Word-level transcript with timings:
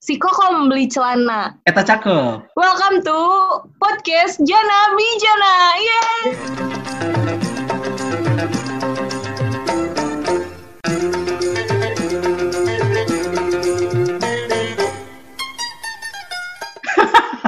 Si 0.00 0.16
Koko 0.16 0.44
membeli 0.56 0.88
celana. 0.88 1.60
Eta 1.68 1.84
cakep. 1.84 2.56
Welcome 2.56 3.04
to 3.04 3.18
podcast 3.76 4.40
Jana 4.48 4.96
Bijana. 4.96 5.52
Yeay! 5.76 6.20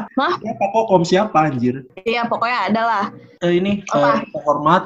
Hah? 0.19 0.33
Siapa 0.39 0.65
kokom 0.71 1.03
siapa 1.03 1.49
anjir? 1.51 1.83
Iya, 2.05 2.29
pokoknya 2.29 2.59
ada 2.71 2.83
lah. 2.85 3.05
Eh, 3.43 3.59
ini 3.59 3.83
Apa? 3.91 4.23
eh, 4.23 4.29
terhormat 4.31 4.85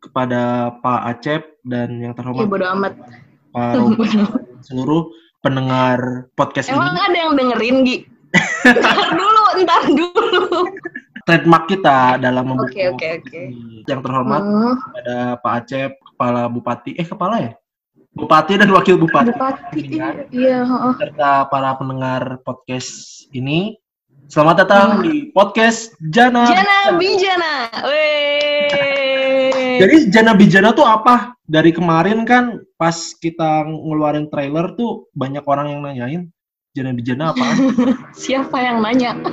kepada 0.00 0.42
Pak 0.80 1.00
Acep 1.10 1.42
dan 1.66 2.00
yang 2.00 2.12
Iya, 2.14 2.18
terhormat 2.22 2.46
bodo 2.48 2.66
amat. 2.78 2.92
Pak 3.50 3.70
Robi 3.76 4.06
seluruh 4.66 5.10
pendengar 5.40 5.98
podcast 6.32 6.68
Emang 6.68 6.92
ini. 6.92 7.00
ada 7.02 7.16
yang 7.18 7.32
dengerin, 7.34 7.76
Gi? 7.82 7.96
Ntar 8.70 9.08
dulu, 9.18 9.44
ntar 9.58 9.82
dulu. 9.88 10.46
Trademark 11.22 11.64
kita 11.66 12.16
dalam 12.16 12.44
membuat 12.46 12.72
oke, 12.72 13.06
oke. 13.20 13.42
Yang 13.84 14.00
terhormat 14.00 14.42
Hmm, 14.42 14.74
kepada 14.78 15.16
Pak 15.38 15.52
Acep, 15.58 15.90
Kepala 16.06 16.42
Bupati, 16.46 16.90
eh 16.94 17.04
Kepala 17.04 17.36
ya? 17.40 17.52
Bupati 18.10 18.58
dan 18.58 18.68
Wakil 18.68 18.96
Bupati. 18.96 19.30
Bupati, 19.30 19.80
Kuningan, 19.80 20.26
iya, 20.30 20.62
heeh. 20.62 20.92
serta 20.98 21.46
para 21.46 21.70
pendengar 21.74 22.42
podcast 22.42 22.90
ini. 23.30 23.78
Selamat 24.26 24.62
datang 24.62 24.88
Hmm. 24.98 25.02
di 25.02 25.30
podcast 25.30 25.94
Jana. 26.04 26.46
Jana 26.46 26.94
Bijana. 26.94 27.52
Weh. 27.82 28.49
Jadi 29.80 29.96
Jana 30.12 30.32
Bijana 30.36 30.70
tuh 30.76 30.84
apa? 30.84 31.32
Dari 31.48 31.72
kemarin 31.72 32.28
kan 32.28 32.60
pas 32.76 33.16
kita 33.16 33.64
ngeluarin 33.64 34.28
trailer 34.28 34.76
tuh 34.76 35.08
banyak 35.16 35.44
orang 35.48 35.72
yang 35.72 35.80
nanyain 35.80 36.22
Jana 36.70 36.94
Bijana 36.94 37.34
apa? 37.34 37.46
Siapa 38.14 38.54
yang 38.62 38.78
nanya? 38.78 39.18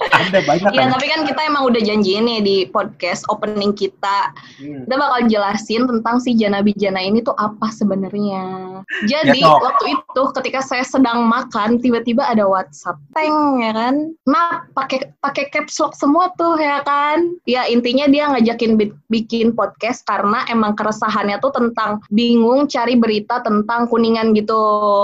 Ada 0.00 0.40
banyak 0.48 0.72
Iya, 0.72 0.88
tapi 0.90 1.06
kan 1.12 1.28
kita 1.28 1.40
emang 1.46 1.68
udah 1.68 1.78
janjiin 1.78 2.24
nih 2.24 2.40
di 2.40 2.56
podcast 2.72 3.22
opening 3.30 3.70
kita. 3.70 4.32
Hmm. 4.58 4.82
Kita 4.88 4.96
bakal 4.96 5.28
jelasin 5.28 5.84
tentang 5.86 6.18
si 6.18 6.34
Jana 6.34 6.64
Bijana 6.64 7.04
ini 7.04 7.20
tuh 7.22 7.36
apa 7.38 7.68
sebenarnya. 7.70 8.80
Jadi 9.06 9.44
Ya, 9.44 9.46
toh. 9.46 9.60
waktu 9.62 9.94
itu 9.94 10.22
ketika 10.40 10.64
saya 10.64 10.82
sedang 10.82 11.28
makan, 11.28 11.78
tiba-tiba 11.78 12.24
ada 12.26 12.48
WhatsApp, 12.48 12.98
teng 13.14 13.60
ya 13.62 13.70
kan. 13.70 14.16
Nah, 14.26 14.64
pakai 14.74 15.12
pakai 15.20 15.52
caps 15.52 15.76
lock 15.78 15.92
semua 15.94 16.32
tuh 16.34 16.56
ya 16.58 16.80
kan. 16.82 17.30
Ya 17.46 17.68
intinya 17.68 18.08
dia 18.08 18.26
ngajakin 18.26 18.74
bi- 18.74 18.96
bikin 19.06 19.52
podcast 19.54 20.02
karena 20.08 20.48
emang 20.50 20.74
keresahannya 20.74 21.38
tuh 21.38 21.52
tentang 21.54 22.00
bingung 22.10 22.66
cari 22.66 22.96
berita 22.98 23.38
tentang 23.44 23.86
kuningan 23.86 24.32
gitu. 24.34 24.58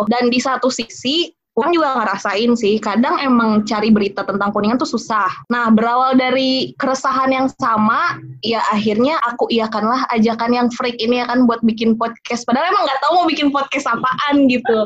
Dan 0.08 0.33
di 0.33 0.41
satu 0.41 0.72
sisi 0.72 1.36
Orang 1.56 1.72
juga 1.72 1.96
ngerasain 2.04 2.52
sih, 2.52 2.76
kadang 2.76 3.16
emang 3.16 3.64
cari 3.64 3.88
berita 3.88 4.20
tentang 4.28 4.52
Kuningan 4.52 4.76
tuh 4.76 4.92
susah. 4.92 5.32
Nah, 5.48 5.72
berawal 5.72 6.12
dari 6.12 6.76
keresahan 6.76 7.32
yang 7.32 7.48
sama, 7.56 8.20
ya 8.44 8.60
akhirnya 8.68 9.16
aku 9.24 9.48
iakanlah 9.48 10.04
ajakan 10.12 10.52
yang 10.52 10.68
freak 10.68 11.00
ini 11.00 11.24
ya 11.24 11.24
kan 11.24 11.48
buat 11.48 11.64
bikin 11.64 11.96
podcast. 11.96 12.44
Padahal 12.44 12.68
emang 12.68 12.84
nggak 12.84 13.00
tahu 13.00 13.12
mau 13.16 13.26
bikin 13.26 13.48
podcast 13.48 13.88
apaan 13.88 14.52
gitu. 14.52 14.84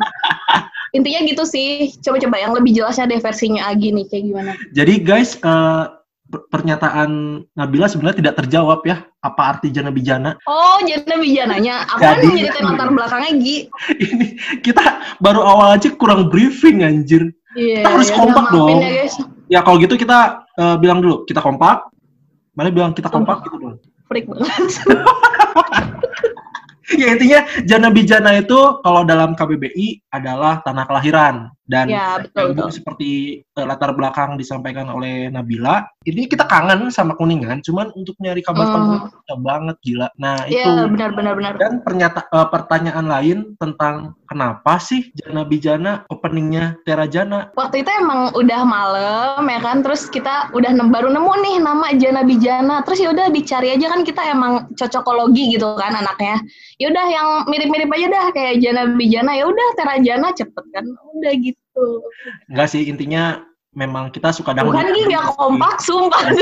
Intinya 0.97 1.21
gitu 1.27 1.43
sih. 1.43 1.91
Coba-coba 2.07 2.39
yang 2.39 2.55
lebih 2.55 2.79
jelasnya 2.79 3.11
deh 3.11 3.19
versinya 3.19 3.67
Agi 3.67 3.91
nih, 3.91 4.07
kayak 4.07 4.25
gimana. 4.31 4.53
Jadi 4.71 4.95
guys, 5.03 5.35
per- 5.35 6.00
pernyataan 6.31 7.43
Nabila 7.59 7.91
sebenarnya 7.91 8.23
tidak 8.23 8.35
terjawab 8.45 8.81
ya. 8.87 9.03
Apa 9.21 9.57
arti 9.57 9.69
Jana 9.75 9.91
Bijana? 9.91 10.39
Oh, 10.47 10.79
Jana 10.87 11.19
Bijananya. 11.19 11.85
Aku 11.91 12.01
kan 12.01 12.23
Jadi- 12.23 12.49
latar 12.63 12.89
belakangnya, 12.97 13.31
Gi. 13.43 13.57
Ini 13.99 14.27
kita 14.63 14.83
baru 15.19 15.43
awal 15.43 15.77
aja 15.77 15.91
kurang 15.95 16.31
briefing 16.31 16.87
anjir. 16.87 17.35
Iya, 17.59 17.83
Kita 17.83 17.89
harus 17.91 18.11
ya, 18.11 18.17
kompak 18.17 18.45
maafin 18.47 18.57
dong. 18.57 18.81
Ya, 18.81 18.91
guys. 18.95 19.15
Ya 19.51 19.61
kalau 19.67 19.77
gitu 19.83 19.95
kita 19.99 20.47
eh, 20.55 20.77
bilang 20.79 21.03
dulu, 21.03 21.27
kita 21.27 21.43
kompak. 21.43 21.91
Mana 22.55 22.71
bilang 22.71 22.95
kita 22.95 23.11
kompak 23.11 23.43
gitu 23.45 23.57
dong. 23.59 23.77
Freak 24.07 24.31
banget. 24.31 24.51
Ya 26.99 27.15
intinya 27.15 27.47
Jana 27.63 27.89
Bijana 27.95 28.35
itu 28.35 28.59
kalau 28.83 29.07
dalam 29.07 29.39
KBBI 29.39 30.11
adalah 30.11 30.59
tanah 30.67 30.91
kelahiran 30.91 31.47
dan 31.71 31.87
ya, 31.87 32.19
betul, 32.19 32.51
yang 32.51 32.67
betul. 32.67 32.75
seperti 32.75 33.11
eh, 33.47 33.63
latar 33.65 33.95
belakang 33.95 34.35
disampaikan 34.35 34.91
oleh 34.91 35.31
Nabila. 35.31 35.87
Ini 36.03 36.27
kita 36.27 36.51
kangen 36.51 36.91
sama 36.91 37.15
Kuningan, 37.15 37.63
cuman 37.63 37.95
untuk 37.95 38.19
nyari 38.19 38.43
kabar 38.43 38.67
Hmm. 38.67 38.75
Kuningan 38.75 39.03
susah 39.15 39.39
banget 39.39 39.77
gila. 39.87 40.09
Nah 40.19 40.37
itu 40.51 40.59
Iya, 40.59 40.91
benar-benar 40.91 41.35
benar. 41.39 41.55
dan 41.63 41.73
pernyata 41.87 42.27
eh, 42.27 42.49
pertanyaan 42.51 43.07
lain 43.07 43.39
tentang 43.55 44.19
kenapa 44.27 44.83
sih 44.83 45.15
Jana 45.15 45.47
Bijana 45.47 45.93
openingnya 46.11 46.75
Tera 46.83 47.07
Jana? 47.07 47.55
Waktu 47.55 47.87
itu 47.87 47.91
emang 47.95 48.35
udah 48.35 48.61
malam 48.67 49.43
ya 49.47 49.61
kan, 49.63 49.87
terus 49.87 50.11
kita 50.11 50.51
udah 50.51 50.75
nem- 50.75 50.91
baru 50.91 51.07
nemu 51.07 51.33
nih 51.45 51.57
nama 51.63 51.87
Jana 51.95 52.27
Bijana. 52.27 52.83
Terus 52.83 52.99
ya 52.99 53.15
udah 53.15 53.31
dicari 53.31 53.71
aja 53.71 53.87
kan 53.87 54.03
kita 54.03 54.23
emang 54.27 54.67
cocokologi 54.75 55.55
gitu 55.55 55.77
kan 55.77 55.95
anaknya. 55.95 56.43
Ya 56.81 56.89
udah 56.89 57.07
yang 57.07 57.29
mirip-mirip 57.47 57.93
aja 57.93 58.07
dah 58.09 58.27
kayak 58.33 58.59
Jana 58.59 58.83
Bijana. 58.97 59.37
Ya 59.37 59.45
udah 59.45 59.69
Tera 59.77 60.01
Jana 60.01 60.33
cepet 60.33 60.65
kan. 60.73 60.85
Udah 61.15 61.33
gitu. 61.37 61.60
Enggak 62.51 62.69
sih 62.73 62.87
intinya 62.91 63.43
memang 63.75 64.11
kita 64.11 64.35
suka 64.35 64.53
dangdut. 64.53 64.75
Bukan 64.75 64.91
gini 64.93 65.15
ya 65.15 65.23
kompak 65.35 65.79
sumpah. 65.81 66.23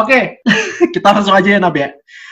Oke, 0.00 0.38
kita 0.94 1.08
langsung 1.10 1.34
aja 1.34 1.48
ya 1.56 1.58
Nab 1.58 1.74
ya. 1.74 1.90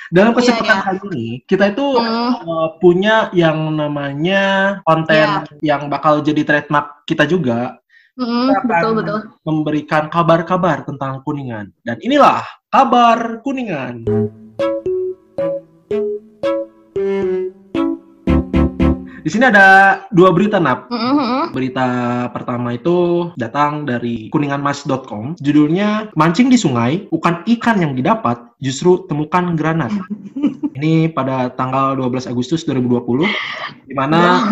Dalam 0.08 0.32
Iya, 0.32 0.38
kesempatan 0.41 0.78
iya. 0.80 0.84
kali 0.88 0.98
ini 1.12 1.26
kita 1.44 1.64
itu 1.76 1.86
Hmm, 2.00 2.32
uh, 2.48 2.69
punya 2.80 3.28
yang 3.36 3.76
namanya 3.76 4.78
konten 4.88 5.44
yang 5.60 5.92
bakal 5.92 6.25
jadi 6.25 6.48
trademark 6.48 7.04
kita 7.04 7.28
juga 7.28 7.76
hmm, 8.16 8.64
betul 8.64 8.92
betul. 8.96 9.20
memberikan 9.44 10.08
kabar-kabar 10.08 10.88
tentang 10.88 11.20
Kuningan 11.28 11.76
dan 11.84 12.00
inilah 12.00 12.40
kabar 12.72 13.44
Kuningan. 13.44 14.08
Di 19.28 19.37
sini 19.37 19.44
ada 19.44 20.00
dua 20.09 20.33
berita 20.33 20.56
nap. 20.56 20.89
Hmm, 20.89 20.97
hmm, 20.97 21.21
hmm. 21.21 21.44
Berita 21.53 21.89
pertama 22.33 22.72
itu 22.72 23.28
datang 23.37 23.84
dari 23.84 24.33
kuninganmas.com. 24.33 25.37
Judulnya 25.37 26.09
mancing 26.16 26.49
di 26.49 26.56
sungai 26.56 27.05
bukan 27.12 27.44
ikan 27.44 27.77
yang 27.77 27.93
didapat, 27.93 28.41
justru 28.56 29.05
temukan 29.05 29.53
granat. 29.53 29.93
Ini 30.81 31.12
pada 31.12 31.53
tanggal 31.53 31.93
12 32.00 32.25
Agustus 32.33 32.65
2020 32.65 33.28
di 33.84 33.93
mana 33.93 34.49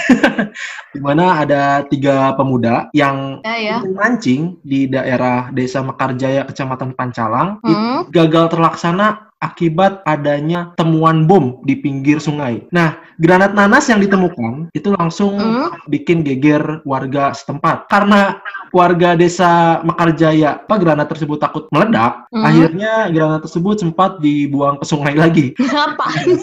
di 0.96 1.00
mana 1.04 1.44
ada 1.44 1.84
tiga 1.92 2.32
pemuda 2.32 2.88
yang 2.96 3.44
Ya 3.44 3.56
ya. 3.60 3.76
mancing 3.84 4.56
di 4.64 4.88
daerah 4.88 5.52
Desa 5.52 5.84
Mekarjaya, 5.84 6.48
Kecamatan 6.48 6.96
Pancalang, 6.96 7.60
Hmm. 7.60 8.08
gagal 8.08 8.56
terlaksana 8.56 9.27
akibat 9.38 10.02
adanya 10.04 10.74
temuan 10.74 11.24
bom 11.24 11.62
di 11.62 11.78
pinggir 11.78 12.18
sungai. 12.18 12.66
Nah, 12.74 12.98
granat 13.18 13.54
nanas 13.54 13.86
yang 13.86 14.02
ditemukan 14.02 14.70
itu 14.74 14.90
langsung 14.98 15.38
Hmm. 15.38 15.70
bikin 15.86 16.26
geger 16.26 16.82
warga 16.82 17.30
setempat. 17.30 17.86
Karena 17.86 18.42
warga 18.74 19.14
desa 19.14 19.80
Mekarjaya, 19.80 20.60
apa 20.60 20.74
granat 20.76 21.08
tersebut 21.08 21.38
takut 21.38 21.70
meledak, 21.70 22.26
Hmm. 22.34 22.44
akhirnya 22.44 23.08
granat 23.08 23.40
tersebut 23.46 23.80
sempat 23.80 24.18
dibuang 24.18 24.76
ke 24.78 24.84
sungai 24.84 25.14
lagi 25.14 25.46
Ngapain? 25.62 26.38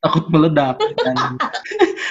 takut 0.00 0.24
meledak 0.32 0.80
dan 1.04 1.36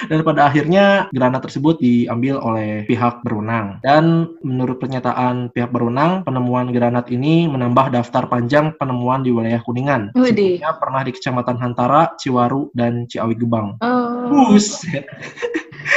dan 0.06 0.22
pada 0.22 0.46
akhirnya 0.46 1.10
granat 1.10 1.42
tersebut 1.42 1.82
diambil 1.82 2.38
oleh 2.38 2.86
pihak 2.86 3.18
berwenang 3.26 3.82
dan 3.82 4.30
menurut 4.46 4.78
pernyataan 4.78 5.50
pihak 5.50 5.74
berwenang 5.74 6.22
penemuan 6.22 6.70
granat 6.70 7.10
ini 7.10 7.50
menambah 7.50 7.90
daftar 7.90 8.30
panjang 8.30 8.70
penemuan 8.78 9.26
di 9.26 9.34
wilayah 9.34 9.58
Kuningan. 9.66 10.14
Sebelumnya 10.32 10.72
pernah 10.76 11.00
di 11.02 11.12
Kecamatan 11.12 11.56
Hantara, 11.58 12.02
Ciwaru 12.14 12.70
dan 12.72 13.04
Ciawi 13.06 13.34
Gebang. 13.34 13.76
Oh. 13.80 14.30
Buset. 14.30 15.04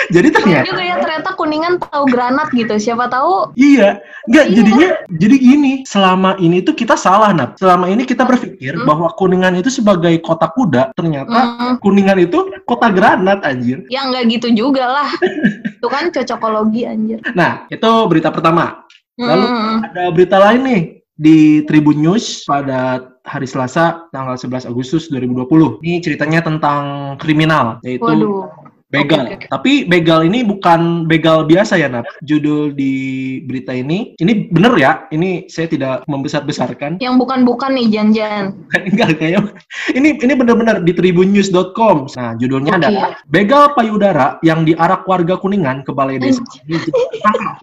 Jadi 0.10 0.32
Keren 0.32 0.36
ternyata 0.42 0.68
juga 0.68 0.84
ya 0.84 0.96
ternyata 0.98 1.30
kuningan 1.36 1.74
tahu 1.78 2.04
granat 2.08 2.50
gitu. 2.52 2.72
Siapa 2.76 3.08
tahu 3.08 3.52
Iya, 3.54 4.00
enggak 4.26 4.46
Iya. 4.48 4.56
jadinya 4.56 4.88
jadi 5.12 5.36
gini. 5.38 5.74
Selama 5.84 6.36
ini 6.40 6.60
tuh 6.60 6.72
kita 6.74 6.96
salah, 6.96 7.32
Nap. 7.32 7.60
Selama 7.60 7.88
ini 7.88 8.04
kita 8.04 8.24
berpikir 8.24 8.80
Hmm. 8.80 8.88
bahwa 8.88 9.12
Kuningan 9.14 9.54
itu 9.56 9.68
sebagai 9.70 10.16
kota 10.20 10.50
kuda, 10.50 10.96
ternyata 10.96 11.36
hmm, 11.36 11.74
Kuningan 11.80 12.20
itu 12.20 12.36
kota 12.64 12.90
granat 12.90 13.44
anjir. 13.44 13.84
ya 13.88 14.08
nggak 14.08 14.24
gitu 14.32 14.48
juga 14.56 14.88
lah. 14.88 15.10
Itu 15.78 15.92
kan 15.92 16.08
cocokologi 16.10 16.88
anjir. 16.88 17.20
Nah, 17.36 17.68
itu 17.68 17.90
berita 18.08 18.32
pertama. 18.32 18.88
Lalu 19.20 19.46
Hmm. 19.46 19.78
ada 19.84 20.04
berita 20.16 20.38
lain 20.40 20.62
nih 20.64 20.82
di 21.14 21.38
Tribun 21.68 22.00
News 22.00 22.48
pada 22.48 23.04
hari 23.24 23.48
Selasa 23.48 24.12
tanggal 24.12 24.36
11 24.36 24.70
Agustus 24.70 25.08
2020. 25.08 25.80
Ini 25.84 26.04
ceritanya 26.04 26.44
tentang 26.44 27.16
kriminal 27.18 27.80
yaitu 27.82 28.04
Waduh. 28.04 28.64
Begal. 28.94 29.26
Oke, 29.26 29.34
oke. 29.42 29.48
Tapi 29.50 29.72
begal 29.90 30.22
ini 30.22 30.46
bukan 30.46 31.10
begal 31.10 31.50
biasa 31.50 31.82
ya, 31.82 31.90
Nat. 31.90 32.06
Judul 32.22 32.78
di 32.78 32.94
berita 33.42 33.74
ini, 33.74 34.14
ini 34.22 34.46
bener 34.54 34.70
ya, 34.78 35.10
ini 35.10 35.50
saya 35.50 35.66
tidak 35.66 36.06
membesar-besarkan. 36.06 37.02
Yang 37.02 37.16
bukan-bukan 37.18 37.74
nih 37.74 37.90
Jan-Jan. 37.90 38.54
Enggak 38.94 39.18
kayaknya. 39.18 39.50
Ini 39.98 40.22
ini 40.22 40.34
benar-benar 40.38 40.86
di 40.86 40.94
tribunnews.com. 40.94 42.14
Nah, 42.14 42.38
judulnya 42.38 42.78
Oke. 42.78 42.80
adalah 42.86 43.10
Begal 43.34 43.74
payudara 43.74 44.38
yang 44.46 44.62
diarak 44.62 45.10
warga 45.10 45.42
Kuningan 45.42 45.82
ke 45.82 45.90
balai 45.90 46.22
desa. 46.22 46.46
Ini, 46.70 46.78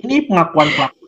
ini 0.03 0.27
pengakuan 0.27 0.67
pelaku. 0.75 1.01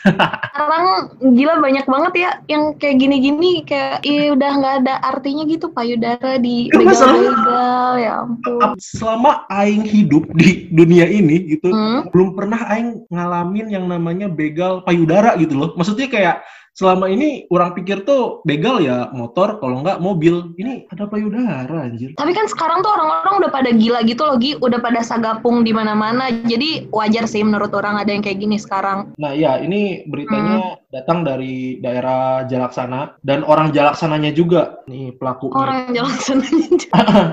Sekarang 0.00 0.86
gila 1.20 1.60
banyak 1.60 1.86
banget 1.86 2.12
ya 2.16 2.30
yang 2.48 2.72
kayak 2.76 2.96
gini-gini 3.00 3.64
kayak 3.68 4.00
iya 4.04 4.32
udah 4.32 4.50
nggak 4.56 4.74
ada 4.84 4.94
artinya 5.04 5.44
gitu 5.44 5.68
payudara 5.72 6.40
di 6.40 6.72
begal-begal 6.72 7.92
ya 8.00 8.12
ampun. 8.24 8.76
Selama 8.80 9.44
aing 9.52 9.84
hidup 9.84 10.24
di 10.36 10.68
dunia 10.72 11.04
ini 11.04 11.56
gitu, 11.56 11.68
Hmm. 11.70 12.08
belum 12.12 12.32
pernah 12.36 12.60
aing 12.72 13.04
ngalamin 13.12 13.66
yang 13.72 13.84
namanya 13.86 14.26
begal 14.28 14.80
payudara 14.84 15.36
gitu 15.36 15.56
loh. 15.56 15.70
Maksudnya 15.76 16.08
kayak 16.08 16.36
selama 16.74 17.10
ini 17.10 17.44
orang 17.50 17.76
pikir 17.76 18.06
tuh 18.06 18.40
begal 18.46 18.80
ya 18.80 19.10
motor, 19.12 19.60
kalau 19.60 19.82
nggak 19.84 20.00
mobil. 20.00 20.54
Ini 20.56 20.86
ada 20.90 21.06
payudara 21.10 21.86
anjir. 21.86 22.14
Tapi 22.16 22.32
kan 22.32 22.46
sekarang 22.48 22.80
tuh 22.80 22.90
orang-orang 22.90 23.34
udah 23.44 23.50
pada 23.52 23.70
gila 23.74 24.00
gitu 24.06 24.22
loh, 24.24 24.36
Gi. 24.40 24.56
Udah 24.58 24.80
pada 24.80 25.00
sagapung 25.04 25.62
di 25.62 25.72
mana-mana. 25.76 26.32
Jadi 26.46 26.88
wajar 26.90 27.28
sih 27.28 27.44
menurut 27.44 27.70
orang 27.76 28.00
ada 28.00 28.10
yang 28.10 28.22
kayak 28.24 28.40
gini 28.40 28.56
sekarang. 28.56 29.12
Nah 29.20 29.32
ya 29.36 29.60
ini 29.60 30.06
beritanya 30.08 30.40
Hmm. 30.60 30.79
Datang 30.90 31.22
dari 31.22 31.78
daerah 31.78 32.44
Jalaksana 32.44 33.14
dan 33.22 33.46
orang 33.46 33.70
Jalaksananya 33.70 34.34
juga 34.34 34.82
nih 34.86 35.14
pelakunya 35.14 35.54
Orang 35.56 36.18
sana. 36.26 36.46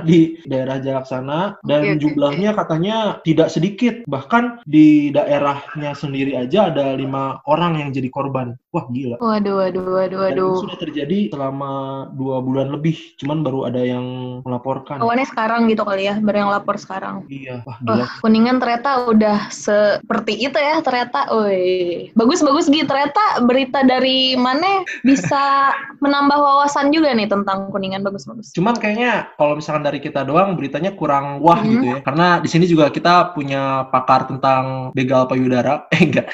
di 0.05 0.37
daerah 0.45 0.77
Jalaksana 0.77 1.57
dan 1.65 1.81
oke, 1.83 1.99
jumlahnya 1.99 2.53
katanya 2.53 2.97
tidak 3.25 3.49
sedikit 3.49 4.05
bahkan 4.05 4.61
di 4.63 5.09
daerahnya 5.09 5.93
sendiri 5.93 6.37
aja 6.37 6.69
ada 6.69 6.93
lima 6.93 7.41
orang 7.49 7.81
yang 7.81 7.89
jadi 7.89 8.09
korban 8.09 8.53
wah 8.69 8.85
gila 8.87 9.17
Waduh, 9.17 9.65
waduh, 9.65 9.85
waduh, 9.89 10.19
dan 10.29 10.37
waduh. 10.37 10.55
sudah 10.61 10.77
terjadi 10.77 11.33
selama 11.33 11.71
dua 12.13 12.37
bulan 12.39 12.69
lebih 12.69 12.93
cuman 13.17 13.41
baru 13.41 13.65
ada 13.65 13.81
yang 13.81 14.05
melaporkan 14.45 15.01
Awannya 15.01 15.25
sekarang 15.25 15.65
gitu 15.67 15.81
kali 15.81 16.05
ya, 16.05 16.21
baru 16.21 16.45
yang 16.45 16.51
lapor 16.53 16.77
sekarang. 16.77 17.25
iya 17.27 17.65
wah 17.65 17.77
gila 17.81 17.95
Wah, 17.97 18.11
Kuningan 18.21 18.61
ternyata 18.61 19.09
udah 19.09 19.49
seperti 19.49 20.37
itu 20.37 20.53
ya 20.53 20.77
ternyata. 20.85 21.25
Woi, 21.33 22.11
bagus-bagus 22.13 22.69
gitu. 22.69 22.85
Ternyata 22.85 23.41
berita 23.47 23.81
dari 23.81 24.35
mana 24.35 24.83
bisa 25.01 25.71
menambah 26.03 26.35
wawasan 26.35 26.91
juga 26.91 27.15
nih 27.15 27.25
tentang 27.25 27.71
Kuningan 27.71 28.03
bagus-bagus. 28.03 28.51
Cuman 28.51 28.75
kayaknya 28.75 29.31
kalau 29.39 29.55
misalkan 29.55 29.81
dari 29.81 29.97
kita 29.97 30.21
doang 30.21 30.53
beritanya 30.53 30.91
kurang 30.93 31.39
wah 31.39 31.57
Hmm. 31.57 31.71
gitu 31.71 31.85
ya. 31.87 31.97
Karena 32.03 32.27
di 32.37 32.49
sini 32.51 32.67
juga 32.67 32.91
kita 32.91 33.31
punya 33.31 33.87
pakar 33.87 34.27
tentang 34.27 34.91
begal 34.91 35.25
payudara. 35.25 35.87
Eh 35.95 36.03
enggak. 36.03 36.27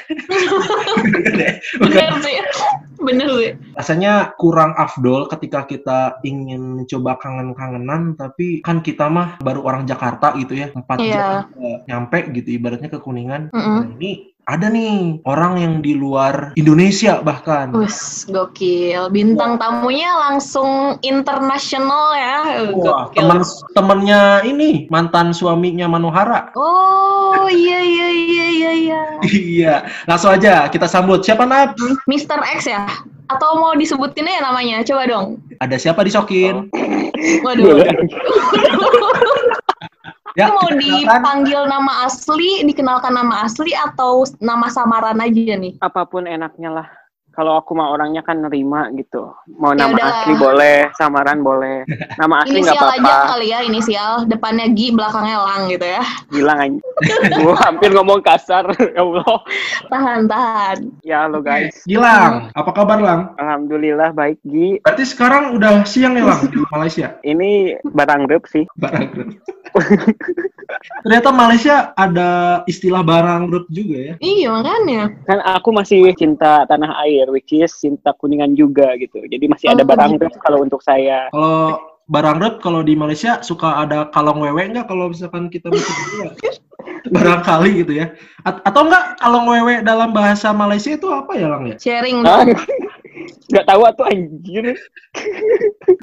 Bener 1.80 2.12
sih. 2.20 2.36
Bener 3.00 3.28
sih. 3.36 3.50
Rasanya 3.76 4.32
kurang 4.36 4.72
afdol 4.74 5.28
ketika 5.28 5.64
kita 5.64 5.98
ingin 6.24 6.80
mencoba 6.82 7.20
kangen-kangenan 7.20 8.16
tapi 8.16 8.64
kan 8.64 8.80
kita 8.80 9.06
mah 9.08 9.36
baru 9.40 9.60
orang 9.64 9.84
Jakarta 9.84 10.32
gitu 10.36 10.56
ya. 10.56 10.72
Empat 10.72 10.98
Iya. 11.00 11.12
jam 11.12 11.28
eh, 11.60 11.78
nyampe 11.86 12.18
gitu 12.32 12.48
ibaratnya 12.50 12.88
ke 12.88 12.98
Kuningan. 12.98 13.52
Mm-mm. 13.52 13.78
Nah, 13.80 13.86
ini 13.98 14.33
ada 14.44 14.68
nih 14.68 15.24
orang 15.24 15.56
yang 15.56 15.74
di 15.80 15.96
luar 15.96 16.52
Indonesia 16.60 17.24
bahkan. 17.24 17.72
Wus, 17.72 18.28
gokil. 18.28 19.08
Bintang 19.08 19.56
tamunya 19.56 20.12
langsung 20.12 21.00
internasional 21.00 22.12
ya. 22.12 22.36
Wah, 22.76 23.08
Gokil. 23.08 23.18
teman 23.24 23.38
temannya 23.72 24.22
ini 24.44 24.84
mantan 24.92 25.32
suaminya 25.32 25.88
Manohara. 25.88 26.52
Oh, 26.56 27.48
iya, 27.48 27.80
iya, 27.80 28.08
iya, 28.12 28.46
iya, 28.48 28.70
iya. 28.72 29.00
Iya, 29.24 29.74
langsung 30.04 30.32
aja 30.36 30.68
kita 30.68 30.84
sambut. 30.84 31.24
Siapa 31.24 31.48
Nat? 31.48 31.72
Mr. 32.04 32.40
X 32.60 32.68
ya? 32.68 32.84
Atau 33.32 33.56
mau 33.56 33.72
disebutin 33.72 34.28
ya 34.28 34.44
namanya? 34.44 34.84
Coba 34.84 35.08
dong. 35.08 35.40
Ada 35.64 35.80
siapa 35.80 36.04
disokin? 36.04 36.68
Waduh. 37.40 37.80
Ya, 40.34 40.50
Ini 40.50 40.58
mau 40.58 40.66
dipanggil 40.66 41.62
nama 41.70 42.10
asli, 42.10 42.66
dikenalkan 42.66 43.14
nama 43.14 43.46
asli 43.46 43.70
atau 43.70 44.26
nama 44.42 44.66
samaran 44.66 45.22
aja 45.22 45.54
nih? 45.54 45.78
apa 45.78 46.02
pun 46.10 46.26
enaknya 46.26 46.74
lah. 46.74 46.88
Kalau 47.34 47.58
aku 47.58 47.74
mah 47.74 47.90
orangnya 47.90 48.22
kan 48.22 48.40
nerima 48.40 48.88
gitu. 48.94 49.34
Mau 49.58 49.74
Ya 49.74 49.84
nama 49.84 49.94
udah. 49.98 50.06
asli 50.22 50.34
boleh, 50.38 50.78
samaran 50.94 51.42
boleh. 51.42 51.82
Nama 52.14 52.34
asli 52.46 52.62
nggak 52.62 52.78
Inisial 52.78 52.94
aja 52.94 53.02
apa-apa. 53.02 53.26
kali 53.34 53.46
ya, 53.50 53.58
inisial. 53.66 54.12
Depannya 54.24 54.66
Gi, 54.70 54.94
belakangnya 54.94 55.38
Lang 55.42 55.62
gitu 55.66 55.86
ya. 55.86 56.02
Bilang 56.34 56.58
aja. 56.62 56.78
Gua 57.42 57.54
hampir 57.60 57.90
ngomong 57.90 58.22
kasar. 58.22 58.64
Ya 58.94 59.02
Allah. 59.02 59.36
Tahan, 59.90 60.20
tahan. 60.30 60.76
Ya 61.02 61.26
halo 61.26 61.42
guys. 61.42 61.74
Gilang, 61.84 62.54
apa 62.54 62.70
kabar 62.70 63.02
Lang? 63.02 63.34
Alhamdulillah 63.36 64.14
baik 64.14 64.38
Gi. 64.46 64.78
Berarti 64.86 65.04
sekarang 65.04 65.58
udah 65.58 65.82
siang 65.84 66.14
nih 66.14 66.22
Lang 66.22 66.40
di 66.46 66.62
Malaysia. 66.70 67.18
Ini 67.20 67.82
barang 67.82 68.30
grup 68.30 68.46
sih. 68.46 68.62
Barang 68.78 69.10
grup. 69.10 69.34
Ternyata 71.04 71.28
Malaysia 71.34 71.92
ada 71.94 72.62
istilah 72.64 73.02
barang 73.02 73.50
grup 73.50 73.66
juga 73.68 74.12
ya. 74.12 74.14
Iya, 74.22 74.48
makanya. 74.54 75.02
Kan 75.26 75.38
aku 75.42 75.68
masih 75.74 76.14
cinta 76.14 76.64
tanah 76.64 76.94
air, 77.04 77.23
which 77.28 77.50
is 77.50 77.72
cinta 77.72 78.12
kuningan 78.14 78.52
juga 78.52 78.92
gitu. 78.96 79.22
Jadi 79.24 79.44
masih 79.46 79.72
ada 79.72 79.82
Oh, 79.82 79.88
barang 79.88 80.16
gitu. 80.16 80.20
grup 80.24 80.34
kalau 80.40 80.58
untuk 80.60 80.80
saya. 80.80 81.28
Kalau 81.28 81.78
barang 82.04 82.36
grup 82.36 82.54
kalau 82.60 82.80
di 82.80 82.92
Malaysia 82.92 83.40
suka 83.40 83.80
ada 83.80 84.08
kalong 84.10 84.44
wewe 84.44 84.68
nggak 84.68 84.84
kalau 84.86 85.08
misalkan 85.08 85.48
kita 85.48 85.68
bisa 85.68 85.88
berdua? 85.98 86.28
Barangkali 87.04 87.84
gitu 87.84 87.92
ya. 87.96 88.12
A- 88.42 88.60
atau 88.64 88.84
enggak 88.84 89.16
kalong 89.20 89.46
wewe 89.46 89.80
dalam 89.80 90.12
bahasa 90.12 90.52
Malaysia 90.52 90.92
itu 90.92 91.08
apa 91.08 91.32
ya 91.36 91.48
Lang 91.48 91.64
ya? 91.68 91.76
Sharing 91.76 92.24
Nggak 93.52 93.66
tahu 93.68 93.80
tuh 93.96 94.06
anjir. 94.08 94.64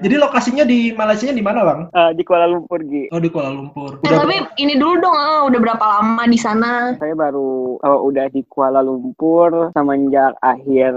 Jadi 0.02 0.16
lokasinya 0.18 0.64
di 0.66 0.94
Malaysia 0.96 1.30
di 1.30 1.44
mana 1.44 1.62
Lang? 1.62 1.82
Eh, 1.92 2.12
di 2.16 2.24
Kuala 2.26 2.48
Lumpur 2.48 2.82
Gi. 2.86 3.12
Oh 3.12 3.22
di 3.22 3.30
Kuala 3.30 3.52
Lumpur. 3.54 4.02
Eh, 4.06 4.14
tapi 4.14 4.42
ini 4.58 4.78
dulu 4.78 5.02
dong, 5.02 5.18
ah, 5.18 5.46
udah 5.46 5.60
berapa 5.60 5.86
lama 6.00 6.24
di 6.26 6.40
sana? 6.40 6.96
Saya 6.98 7.14
baru 7.14 7.78
oh, 7.82 8.00
udah 8.10 8.30
di 8.32 8.42
Kuala 8.48 8.82
Lumpur 8.82 9.74
semenjak 9.76 10.38
akhir 10.42 10.94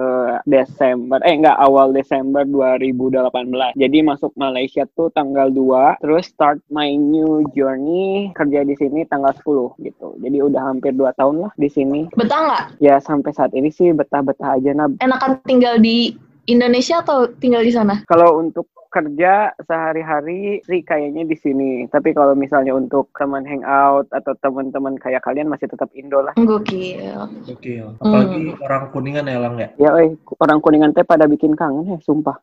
Desember, 0.49 1.21
eh 1.25 1.37
enggak 1.37 1.59
awal 1.59 1.91
Desember 1.93 2.47
2018. 2.47 3.77
Jadi 3.77 3.99
masuk 4.05 4.33
Malaysia 4.39 4.89
tuh 4.95 5.11
tanggal 5.13 5.51
2, 5.51 6.01
terus 6.01 6.31
start 6.31 6.61
my 6.71 6.89
new 6.95 7.45
journey 7.53 8.31
kerja 8.39 8.65
di 8.65 8.79
sini 8.79 9.05
tanggal 9.09 9.35
10 9.43 9.75
gitu. 9.83 10.17
Jadi 10.23 10.39
udah 10.41 10.63
hampir 10.73 10.95
2 10.95 11.13
tahun 11.19 11.49
lah 11.49 11.53
di 11.59 11.69
sini. 11.69 12.09
Betah 12.15 12.41
nggak? 12.47 12.65
Ya 12.81 13.01
sampai 13.03 13.33
saat 13.35 13.53
ini 13.53 13.69
sih 13.69 13.91
betah-betah 13.93 14.61
aja 14.61 14.71
nah. 14.73 14.89
Enakan 15.03 15.41
tinggal 15.45 15.83
di 15.83 16.14
Indonesia 16.45 17.01
atau 17.01 17.29
tinggal 17.41 17.65
di 17.65 17.73
sana? 17.73 18.05
Kalau 18.05 18.37
untuk 18.37 18.69
kerja 18.95 19.51
sehari-hari 19.67 20.63
sih 20.63 20.87
kayaknya 20.87 21.27
di 21.27 21.35
sini. 21.35 21.91
Tapi 21.91 22.15
kalau 22.15 22.39
misalnya 22.39 22.79
untuk 22.79 23.11
teman 23.19 23.43
hangout 23.43 24.07
atau 24.15 24.39
teman-teman 24.39 24.95
kayak 25.03 25.27
kalian 25.27 25.51
masih 25.51 25.67
tetap 25.67 25.91
Indo 25.99 26.23
lah. 26.23 26.31
Gokil. 26.39 27.03
Gokil. 27.43 27.99
Apalagi 27.99 28.55
orang 28.63 28.83
kuningan 28.95 29.27
ya 29.27 29.43
Lang 29.43 29.59
ya. 29.59 29.69
Ya, 29.83 29.91
eh 29.99 30.15
orang 30.39 30.63
kuningan 30.63 30.95
teh 30.95 31.03
pada 31.03 31.27
bikin 31.27 31.59
kangen 31.59 31.91
ya, 31.91 31.99
sumpah. 32.07 32.39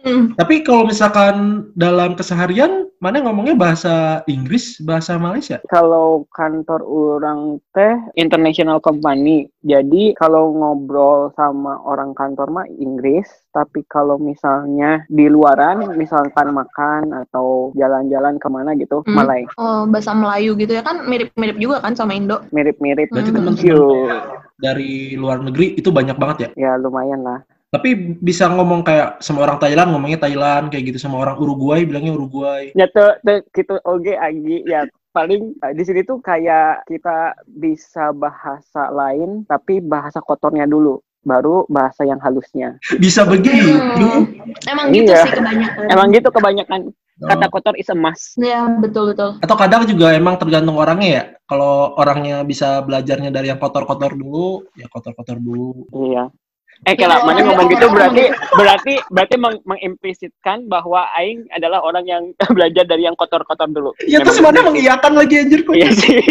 Hmm. 0.00 0.32
Tapi 0.36 0.64
kalau 0.64 0.88
misalkan 0.88 1.68
dalam 1.76 2.16
keseharian, 2.16 2.88
mana 3.00 3.20
ngomongnya 3.20 3.52
bahasa 3.52 4.24
Inggris, 4.24 4.80
bahasa 4.80 5.20
Malaysia? 5.20 5.60
kalau 5.68 6.24
kantor 6.32 6.80
orang 6.84 7.60
teh 7.72 7.96
international 8.16 8.80
company. 8.80 9.48
Jadi 9.60 10.16
kalau 10.16 10.56
ngobrol 10.56 11.28
sama 11.36 11.76
orang 11.84 12.16
kantor 12.16 12.48
mah 12.48 12.66
Inggris, 12.80 13.28
tapi 13.52 13.84
kalau 13.92 14.16
misalnya 14.16 15.04
di 15.12 15.28
luaran, 15.28 15.84
misalkan 15.96 16.56
makan 16.56 17.12
atau 17.12 17.70
jalan-jalan 17.76 18.40
ke 18.40 18.48
mana 18.48 18.72
gitu, 18.76 19.04
Hmm. 19.04 19.20
Malay. 19.20 19.44
Oh, 19.60 19.84
bahasa 19.84 20.16
Melayu 20.16 20.56
gitu 20.56 20.72
ya 20.72 20.82
kan 20.84 21.04
mirip-mirip 21.04 21.56
juga 21.60 21.84
kan 21.84 21.92
sama 21.92 22.16
Indo. 22.16 22.40
Mirip-mirip. 22.52 23.12
Berarti 23.12 23.30
Hmm. 23.32 23.36
teman-teman 23.36 24.40
dari 24.60 25.16
luar 25.16 25.40
negeri 25.40 25.72
itu 25.80 25.88
banyak 25.88 26.16
banget 26.20 26.36
ya. 26.40 26.48
ya 26.68 26.72
lumayan 26.76 27.24
lah. 27.24 27.40
Tapi 27.70 28.18
bisa 28.18 28.50
ngomong 28.50 28.82
kayak 28.82 29.22
sama 29.22 29.46
orang 29.46 29.62
Thailand 29.62 29.94
ngomongnya 29.94 30.18
Thailand 30.18 30.74
kayak 30.74 30.90
gitu 30.90 30.98
sama 30.98 31.22
orang 31.22 31.38
Uruguay 31.38 31.86
bilangnya 31.86 32.18
Uruguay. 32.18 32.74
Ya 32.74 32.90
tuh, 32.90 33.14
tuh 33.22 33.46
gitu 33.54 33.78
oke 33.86 34.10
Agi 34.10 34.66
ya 34.66 34.82
paling 35.14 35.54
eh, 35.54 35.72
di 35.78 35.82
sini 35.86 36.02
tuh 36.02 36.18
kayak 36.18 36.82
kita 36.90 37.38
bisa 37.46 38.10
bahasa 38.10 38.90
lain 38.90 39.46
tapi 39.46 39.78
bahasa 39.78 40.18
kotornya 40.18 40.66
dulu 40.66 40.98
baru 41.22 41.62
bahasa 41.70 42.02
yang 42.02 42.18
halusnya. 42.18 42.74
Bisa 42.98 43.22
begitu. 43.22 43.78
Hmm. 43.78 44.26
Emang 44.66 44.90
gitu 44.90 45.14
Iya. 45.14 45.22
sih 45.22 45.38
kebanyakan. 45.38 45.84
Emang 45.94 46.06
gitu 46.10 46.28
kebanyakan 46.34 46.80
Oh. 47.20 47.28
kata 47.28 47.46
kotor 47.52 47.74
is 47.76 47.92
emas. 47.92 48.32
Ya, 48.40 48.64
betul 48.80 49.12
betul. 49.12 49.36
Atau 49.44 49.52
kadang 49.52 49.84
juga 49.84 50.16
emang 50.16 50.40
tergantung 50.40 50.80
orangnya 50.80 51.08
ya. 51.12 51.22
Kalau 51.44 51.92
orangnya 52.00 52.40
bisa 52.48 52.80
belajarnya 52.80 53.28
dari 53.28 53.52
yang 53.52 53.60
kotor-kotor 53.60 54.16
dulu, 54.16 54.64
ya 54.72 54.88
kotor-kotor 54.88 55.36
dulu. 55.36 55.84
Iya. 55.92 56.32
Eh 56.80 56.96
Ya, 56.96 57.04
kalau 57.04 57.16
mana 57.22 57.36
orang- 57.36 57.46
ngomong 57.46 57.66
gitu 57.68 57.84
orang- 57.84 57.94
berarti 57.94 58.24
berarti 58.50 58.92
berarti 59.10 59.34
meng 59.36 59.56
mengimplisitkan 59.64 60.64
bahwa 60.64 61.04
aing 61.14 61.44
adalah 61.50 61.80
orang 61.80 62.04
yang 62.04 62.22
belajar 62.56 62.84
dari 62.84 63.04
yang 63.04 63.12
kotor-kotor 63.14 63.68
dulu. 63.68 63.92
Ya 64.04 64.18
terus 64.18 64.40
mana 64.40 64.64
mengiyakan 64.64 65.12
lagi 65.12 65.34
anjir 65.38 65.60
kok. 65.60 65.76
Iya 65.76 65.92
sih. 65.92 66.24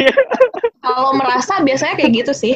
Kalau 0.79 1.13
merasa 1.13 1.61
biasanya 1.61 1.93
kayak 1.93 2.11
gitu 2.15 2.33
sih. 2.33 2.55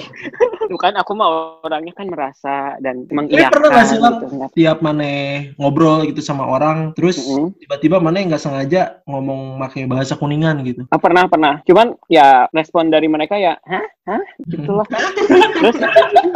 Itu 0.64 0.74
kan 0.76 0.96
aku 0.96 1.14
mau 1.14 1.62
orangnya 1.62 1.94
kan 1.94 2.10
merasa 2.10 2.74
dan 2.80 3.06
Tapi 3.06 3.14
mengiyakan. 3.14 3.52
pernah 3.52 3.70
nggak 3.70 3.86
sih 3.86 3.98
gitu. 4.00 4.26
tiap 4.56 4.78
mana 4.82 5.10
ngobrol 5.54 6.02
gitu 6.04 6.18
sama 6.20 6.48
orang, 6.48 6.96
terus 6.96 7.22
tiba-tiba 7.60 8.02
mana 8.02 8.26
nggak 8.26 8.42
sengaja 8.42 8.82
ngomong 9.06 9.62
pakai 9.62 9.86
bahasa 9.86 10.16
kuningan 10.16 10.66
gitu. 10.66 10.82
Ah, 10.90 10.98
pernah 10.98 11.28
pernah. 11.28 11.62
Cuman 11.62 11.94
ya 12.08 12.50
respon 12.50 12.90
dari 12.90 13.06
mereka 13.06 13.38
ya, 13.38 13.54
hah, 13.62 13.86
hah, 14.08 14.24
gitulah. 14.42 14.88
Terus, 14.90 15.76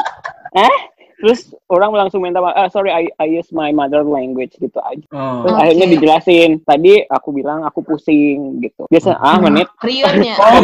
eh, 0.59 0.75
terus 1.17 1.39
orang 1.67 1.91
langsung 1.91 2.21
minta 2.21 2.37
maaf. 2.37 2.55
Ah, 2.55 2.69
sorry, 2.69 2.89
I, 2.89 3.09
I 3.17 3.25
use 3.27 3.49
my 3.49 3.69
mother 3.69 4.01
language 4.01 4.53
gitu 4.55 4.77
aja. 4.79 5.01
Oh. 5.09 5.41
Terus 5.41 5.53
Oke. 5.53 5.61
akhirnya 5.61 5.87
dijelasin. 5.89 6.49
Tadi 6.61 6.93
aku 7.03 7.29
bilang 7.31 7.61
aku 7.61 7.81
pusing 7.81 8.61
gitu. 8.61 8.85
Biasa 8.87 9.17
ah 9.17 9.37
menit. 9.37 9.67
Riunnya. 9.79 10.35
Oh, 10.47 10.61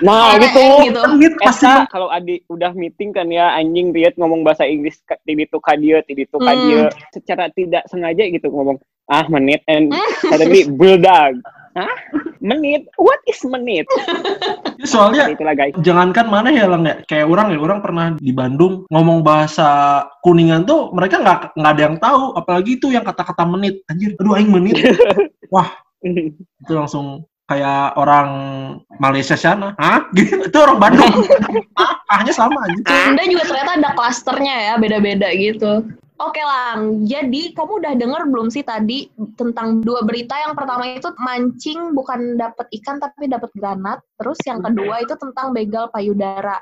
Nah 0.00 0.38
gitu. 0.38 0.58
N 0.58 0.82
gitu. 0.86 1.00
menit 1.12 1.32
pasti 1.36 1.66
Esa 1.66 1.84
kalau 1.86 2.08
adik 2.08 2.46
udah 2.46 2.70
meeting 2.72 3.10
kan 3.10 3.26
ya 3.26 3.52
anjing 3.52 3.90
Riet 3.90 4.14
ngomong 4.14 4.42
bahasa 4.42 4.62
Inggris 4.62 5.02
ka- 5.02 5.18
tidi 5.22 5.44
tuh 5.46 5.58
kadia 5.58 6.00
tidi 6.02 6.24
tuh 6.24 6.38
Hmm. 6.38 6.88
secara 7.10 7.50
tidak 7.50 7.84
sengaja 7.86 8.22
gitu 8.24 8.48
ngomong 8.48 8.78
ah 9.06 9.26
menit 9.26 9.60
and 9.66 9.90
suddenly 10.22 10.64
bulldog 10.68 11.36
Hah? 11.76 11.96
Menit? 12.40 12.88
What 12.96 13.20
is 13.28 13.36
menit? 13.44 13.84
soalnya 14.92 15.28
Itulah 15.28 15.52
guys. 15.52 15.76
jangankan 15.84 16.26
mana 16.32 16.48
ya 16.48 16.64
lang 16.64 16.88
ya? 16.88 17.04
Kayak 17.04 17.28
orang 17.28 17.52
ya 17.52 17.58
orang 17.60 17.80
pernah 17.84 18.06
di 18.16 18.32
Bandung 18.32 18.88
ngomong 18.88 19.20
bahasa 19.20 20.02
kuningan 20.24 20.64
tuh 20.64 20.88
mereka 20.96 21.20
nggak 21.20 21.52
nggak 21.52 21.72
ada 21.76 21.82
yang 21.84 21.96
tahu. 22.00 22.32
Apalagi 22.32 22.80
itu 22.80 22.88
yang 22.88 23.04
kata-kata 23.04 23.44
menit. 23.44 23.84
Anjir 23.92 24.16
aduh 24.16 24.40
aing 24.40 24.48
menit. 24.48 24.80
Itu 26.62 26.72
langsung 26.72 27.26
kayak 27.44 27.98
orang 28.00 28.28
Malaysia 28.96 29.36
sana. 29.36 29.76
Hah? 29.76 30.08
Gitu. 30.16 30.48
Itu 30.48 30.56
orang 30.56 30.80
Bandung. 30.80 31.12
Ah 31.76 31.96
ahnya 32.16 32.32
sama 32.32 32.56
aja 32.64 32.80
Sunda 32.86 33.22
juga 33.26 33.44
ternyata 33.50 33.72
ada 33.82 33.90
klasternya 33.98 34.54
ya, 34.54 34.74
beda-beda 34.78 35.28
gitu. 35.34 35.72
Oke 36.16 36.40
Lang, 36.40 37.04
jadi 37.04 37.52
kamu 37.52 37.84
udah 37.84 37.92
denger 37.92 38.22
belum 38.32 38.48
sih 38.48 38.64
tadi 38.64 39.12
tentang 39.36 39.84
dua 39.84 40.00
berita? 40.00 40.32
Yang 40.48 40.54
pertama 40.56 40.84
itu 40.88 41.12
mancing 41.20 41.92
bukan 41.92 42.40
dapat 42.40 42.72
ikan 42.80 42.96
tapi 42.96 43.28
dapat 43.28 43.52
granat, 43.52 44.00
terus 44.16 44.40
yang 44.48 44.64
kedua 44.64 45.04
itu 45.04 45.12
tentang 45.20 45.52
begal 45.52 45.92
payudara. 45.92 46.56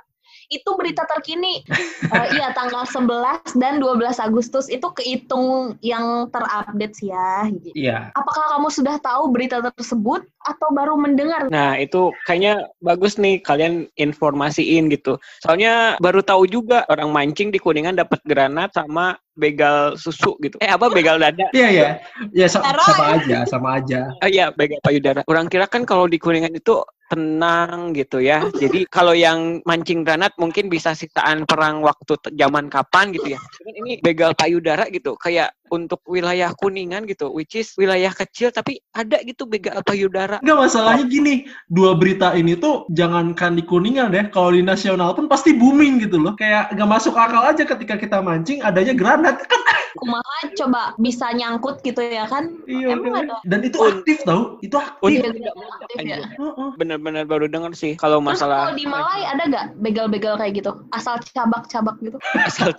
Itu 0.49 0.77
berita 0.77 1.05
terkini. 1.09 1.65
Eh, 2.05 2.27
iya 2.37 2.53
tanggal 2.53 2.85
11 2.85 3.57
dan 3.59 3.81
12 3.81 4.21
Agustus 4.21 4.69
itu 4.69 4.85
kehitung 4.95 5.75
yang 5.81 6.29
terupdate 6.31 6.95
sih 6.95 7.11
ya. 7.11 7.49
iya 7.75 7.99
Apakah 8.15 8.57
kamu 8.57 8.69
sudah 8.71 8.97
tahu 9.01 9.33
berita 9.33 9.59
tersebut 9.61 10.23
atau 10.45 10.69
baru 10.71 10.95
mendengar? 11.01 11.49
Nah 11.49 11.81
itu 11.81 12.13
kayaknya 12.29 12.69
bagus 12.85 13.17
nih 13.17 13.41
kalian 13.41 13.89
informasiin 13.97 14.93
gitu. 14.93 15.17
Soalnya 15.43 15.97
baru 15.99 16.21
tahu 16.21 16.47
juga 16.47 16.85
orang 16.93 17.11
mancing 17.11 17.51
di 17.51 17.59
Kuningan 17.59 17.97
dapat 17.97 18.21
granat 18.29 18.77
sama 18.77 19.17
begal 19.35 19.99
susu 19.99 20.39
gitu. 20.39 20.55
Eh 20.63 20.71
apa 20.71 20.87
begal 20.93 21.19
dada? 21.19 21.51
iya 21.51 21.69
iya 21.71 21.89
ya 22.31 22.47
sama 22.47 23.19
aja 23.19 23.43
sama 23.51 23.83
aja 23.83 24.07
Oh 24.23 24.29
iya, 24.29 24.49
begal 24.55 24.81
payudara. 24.81 25.21
Orang 25.27 25.51
kira 25.51 25.67
kan 25.67 25.83
kalau 25.85 26.07
di 26.07 26.17
Kuningan 26.21 26.55
itu 26.55 26.81
tenang 27.15 27.95
gitu 27.95 28.19
ya. 28.19 28.43
Jadi 28.51 28.91
kalau 28.91 29.15
yang 29.15 29.63
mancing 29.63 30.03
granat 30.03 30.35
mungkin 30.37 30.67
bisa 30.67 30.93
sitaan 30.93 31.47
perang 31.47 31.81
waktu 31.81 32.19
zaman 32.35 32.67
kapan 32.67 33.15
gitu 33.15 33.39
ya. 33.39 33.41
Cuman 33.41 33.75
ini 33.87 33.93
begal 34.03 34.35
payudara 34.35 34.91
gitu, 34.91 35.15
kayak 35.15 35.55
untuk 35.73 36.05
wilayah 36.07 36.53
Kuningan 36.55 37.09
gitu, 37.09 37.33
which 37.33 37.57
is 37.57 37.73
wilayah 37.75 38.13
kecil 38.13 38.53
tapi 38.53 38.79
ada 38.93 39.19
gitu 39.25 39.49
begal 39.49 39.81
payudara. 39.83 40.39
Enggak 40.45 40.71
masalahnya 40.71 41.05
gini, 41.09 41.49
dua 41.67 41.97
berita 41.97 42.37
ini 42.37 42.55
tuh 42.59 42.85
jangankan 42.93 43.57
di 43.57 43.65
Kuningan 43.65 44.13
deh, 44.13 44.29
kalau 44.29 44.53
di 44.53 44.61
nasional 44.61 45.17
pun 45.17 45.27
pasti 45.31 45.57
booming 45.57 46.05
gitu 46.05 46.21
loh. 46.21 46.37
Kayak 46.37 46.75
nggak 46.77 46.91
masuk 46.91 47.17
akal 47.17 47.43
aja 47.43 47.65
ketika 47.65 47.97
kita 47.97 48.19
mancing 48.21 48.61
adanya 48.61 48.93
granat. 48.93 49.41
Kan 49.49 49.61
Kumaha 49.95 50.39
coba 50.59 50.83
bisa 50.99 51.31
nyangkut 51.31 51.79
gitu 51.87 52.03
ya 52.03 52.27
kan? 52.27 52.51
iya, 52.67 52.99
Emang 52.99 53.15
ada 53.15 53.39
Dan 53.47 53.63
itu 53.63 53.79
aktif 53.79 54.27
tau, 54.27 54.59
itu 54.59 54.75
aktif. 54.75 55.07
Iya, 55.07 55.31
tidak 55.31 55.35
iya, 55.39 55.53
meledak, 55.55 55.79
aktif 55.79 55.97
ya. 55.97 56.03
anjir. 56.03 56.25
Heeh. 56.35 56.71
Bener-bener 56.75 57.25
baru 57.25 57.47
denger 57.47 57.73
sih 57.79 57.93
kalau 57.95 58.19
Terus 58.19 58.29
masalah 58.43 58.57
kalau 58.67 58.75
di 58.75 58.87
Malai 58.91 59.23
ada 59.23 59.43
gak 59.47 59.67
begal-begal 59.79 60.35
kayak 60.35 60.53
gitu? 60.59 60.73
Asal 60.91 61.23
cabak-cabak 61.23 61.97
gitu? 62.03 62.19
asal 62.49 62.75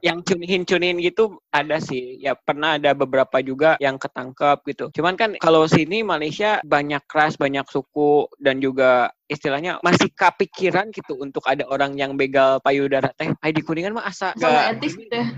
yang 0.00 0.24
cunihin 0.24 0.96
gitu 1.04 1.36
ada 1.52 1.76
sih 1.76 2.16
ya 2.16 2.32
pernah 2.32 2.80
ada 2.80 2.96
beberapa 2.96 3.44
juga 3.44 3.76
yang 3.76 4.00
ketangkep 4.00 4.64
gitu 4.72 4.84
cuman 4.96 5.14
kan 5.16 5.30
kalau 5.36 5.68
sini 5.68 6.00
Malaysia 6.00 6.56
banyak 6.64 7.04
ras 7.12 7.36
banyak 7.36 7.68
suku 7.68 8.24
dan 8.40 8.64
juga 8.64 9.12
istilahnya 9.28 9.76
masih 9.84 10.08
kepikiran 10.16 10.88
gitu 10.96 11.20
untuk 11.20 11.44
ada 11.44 11.68
orang 11.68 11.94
yang 12.00 12.16
begal 12.16 12.64
payudara 12.64 13.12
teh 13.12 13.28
Ay, 13.44 13.52
di 13.52 13.60
kuningan 13.60 13.92
mah 13.92 14.08
asa 14.08 14.32
gak, 14.40 14.80
etis 14.80 14.96
gitu 14.96 15.12
ya? 15.12 15.28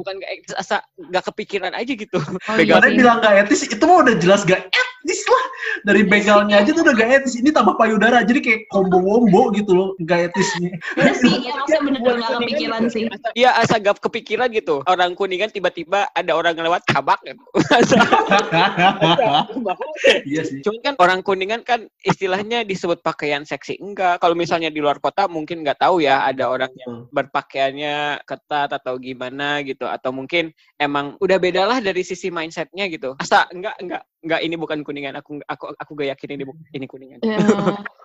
Bukan 0.00 0.16
gak 0.16 0.30
etis 0.40 0.54
asa 0.56 0.80
gak 1.12 1.28
kepikiran 1.28 1.76
aja 1.76 1.92
gitu. 1.92 2.16
Oh, 2.48 2.56
iya. 2.56 2.80
bilang 2.88 3.20
gak 3.20 3.46
etis, 3.46 3.68
itu 3.68 3.84
mah 3.84 4.00
udah 4.00 4.16
jelas 4.16 4.48
gak 4.48 4.72
etis 4.72 4.89
lah. 5.06 5.44
Dari 5.88 6.02
begalnya 6.04 6.60
aja 6.60 6.70
tuh 6.76 6.84
udah 6.84 6.94
gak 6.94 7.10
etis. 7.22 7.40
Ini 7.40 7.50
tambah 7.54 7.80
payudara, 7.80 8.20
jadi 8.26 8.40
kayak 8.44 8.60
combo-wombo 8.68 9.54
gitu 9.56 9.72
loh, 9.72 9.88
gak 10.04 10.32
etisnya. 10.32 10.76
Iya 10.98 11.12
sih, 11.16 11.34
ya 11.46 11.52
maksudnya 11.56 11.80
bener-bener 11.86 12.16
gak 12.20 12.32
kepikiran 12.42 12.82
sih. 12.90 13.02
Iya 13.38 13.50
asa 13.56 13.80
gak 13.80 14.02
kepikiran 14.02 14.50
gitu 14.50 14.82
orang 14.90 15.14
kuningan 15.14 15.50
tiba-tiba 15.54 16.10
ada 16.12 16.32
orang 16.34 16.58
lewat 16.58 16.82
cabak 16.90 17.22
gitu 17.22 17.44
iya 20.26 20.42
sih. 20.42 20.60
Cuman 20.64 20.80
kan 20.82 20.94
orang 20.98 21.20
kuningan 21.22 21.62
kan 21.62 21.86
istilahnya 22.02 22.66
disebut 22.66 23.04
pakaian 23.04 23.46
seksi 23.46 23.78
enggak. 23.78 24.18
Kalau 24.18 24.34
misalnya 24.34 24.72
di 24.72 24.82
luar 24.82 24.98
kota 24.98 25.30
mungkin 25.30 25.62
nggak 25.62 25.80
tahu 25.80 26.02
ya 26.02 26.26
ada 26.26 26.50
orang 26.50 26.72
yang 26.74 27.06
berpakaiannya 27.14 28.26
ketat 28.26 28.74
atau 28.74 28.98
gimana 28.98 29.62
gitu. 29.62 29.86
Atau 29.86 30.10
mungkin 30.10 30.50
emang 30.76 31.14
udah 31.22 31.38
beda 31.38 31.62
lah 31.68 31.78
dari 31.78 32.02
sisi 32.02 32.32
mindsetnya 32.32 32.90
gitu. 32.90 33.14
Asa 33.20 33.46
enggak 33.54 33.78
enggak 33.78 34.02
enggak 34.20 34.40
ini 34.40 34.54
bukan 34.54 34.78
kuningan. 34.80 35.16
Aku 35.18 35.40
aku 35.44 35.72
aku 35.74 35.90
gak 35.96 36.16
yakin 36.16 36.30
ini 36.36 36.44
bu- 36.44 36.60
ini 36.76 36.86
kuningan. 36.86 37.18
Ya, 37.20 37.36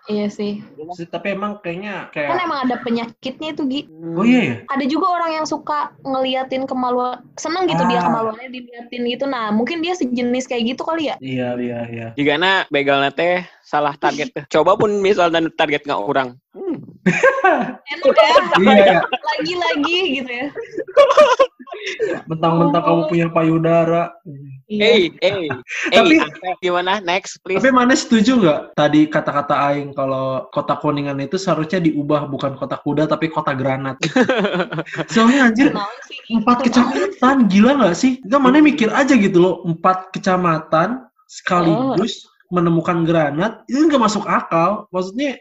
iya 0.08 0.28
sih. 0.28 0.64
Tapi 1.08 1.36
emang 1.36 1.60
kayaknya 1.60 2.10
Kan 2.12 2.26
kayak... 2.34 2.46
emang 2.46 2.60
ada 2.68 2.76
penyakitnya 2.82 3.50
itu, 3.52 3.64
Gi. 3.68 3.82
Oh 4.16 4.24
iya 4.24 4.40
ya? 4.42 4.56
Ada 4.72 4.86
juga 4.86 5.08
orang 5.12 5.32
yang 5.34 5.46
suka 5.46 5.92
ngeliatin 6.02 6.64
kemaluan, 6.66 7.24
seneng 7.36 7.68
gitu 7.68 7.84
dia 7.86 8.00
Ah. 8.00 8.06
kemaluannya 8.08 8.50
diliatin 8.50 9.02
gitu. 9.08 9.26
Nah, 9.26 9.50
mungkin 9.50 9.80
dia 9.80 9.94
sejenis 9.94 10.46
kayak 10.46 10.76
gitu 10.76 10.82
kali 10.84 11.12
ya? 11.12 11.16
Iya, 11.20 11.48
iya, 11.58 11.80
iya. 11.90 12.08
Jika 12.16 12.38
na 12.38 12.64
begal 12.70 13.02
teh 13.12 13.44
salah 13.62 13.94
target. 13.96 14.32
Coba 14.48 14.78
pun 14.78 15.02
misalnya 15.02 15.42
target 15.54 15.84
nggak 15.84 16.02
orang. 16.02 16.38
Hmm. 16.56 16.78
Enak 17.94 18.18
ya, 18.18 18.34
Iya, 18.58 18.86
ya. 18.98 19.02
lagi-lagi 19.06 20.00
gitu 20.18 20.32
ya. 20.32 20.48
Mentang-mentang 22.26 22.82
kamu 22.82 23.02
punya 23.10 23.28
payudara. 23.30 24.14
Iya. 24.66 24.82
Hey, 24.82 25.02
hey, 25.22 25.46
Tapi- 25.94 26.18
hey, 26.18 26.26
Ante, 26.26 26.50
gimana? 26.58 26.98
Next, 26.98 27.38
please. 27.46 27.62
Tapi 27.62 27.70
mana 27.70 27.94
setuju 27.94 28.42
nggak 28.42 28.60
tadi 28.74 29.06
kata-kata 29.06 29.54
Aing 29.54 29.94
kalau 29.94 30.50
kota 30.50 30.74
Kuningan 30.82 31.22
itu 31.22 31.38
seharusnya 31.38 31.78
diubah 31.78 32.26
bukan 32.26 32.58
kota 32.58 32.82
kuda 32.82 33.06
tapi 33.06 33.30
kota 33.30 33.54
granat. 33.54 34.02
Soalnya 35.14 35.54
anjir 35.54 35.70
sih? 36.10 36.18
empat 36.34 36.66
kecamatan 36.66 37.46
gila 37.46 37.72
nggak 37.78 37.94
sih? 37.98 38.18
Enggak 38.26 38.42
mana 38.42 38.58
mikir 38.66 38.90
aja 38.90 39.14
gitu 39.14 39.38
loh 39.38 39.56
empat 39.70 40.10
kecamatan 40.18 41.06
sekaligus 41.30 42.26
menemukan 42.50 43.06
granat 43.06 43.62
itu 43.70 43.86
nggak 43.86 44.02
masuk 44.02 44.26
akal. 44.26 44.90
Maksudnya 44.90 45.38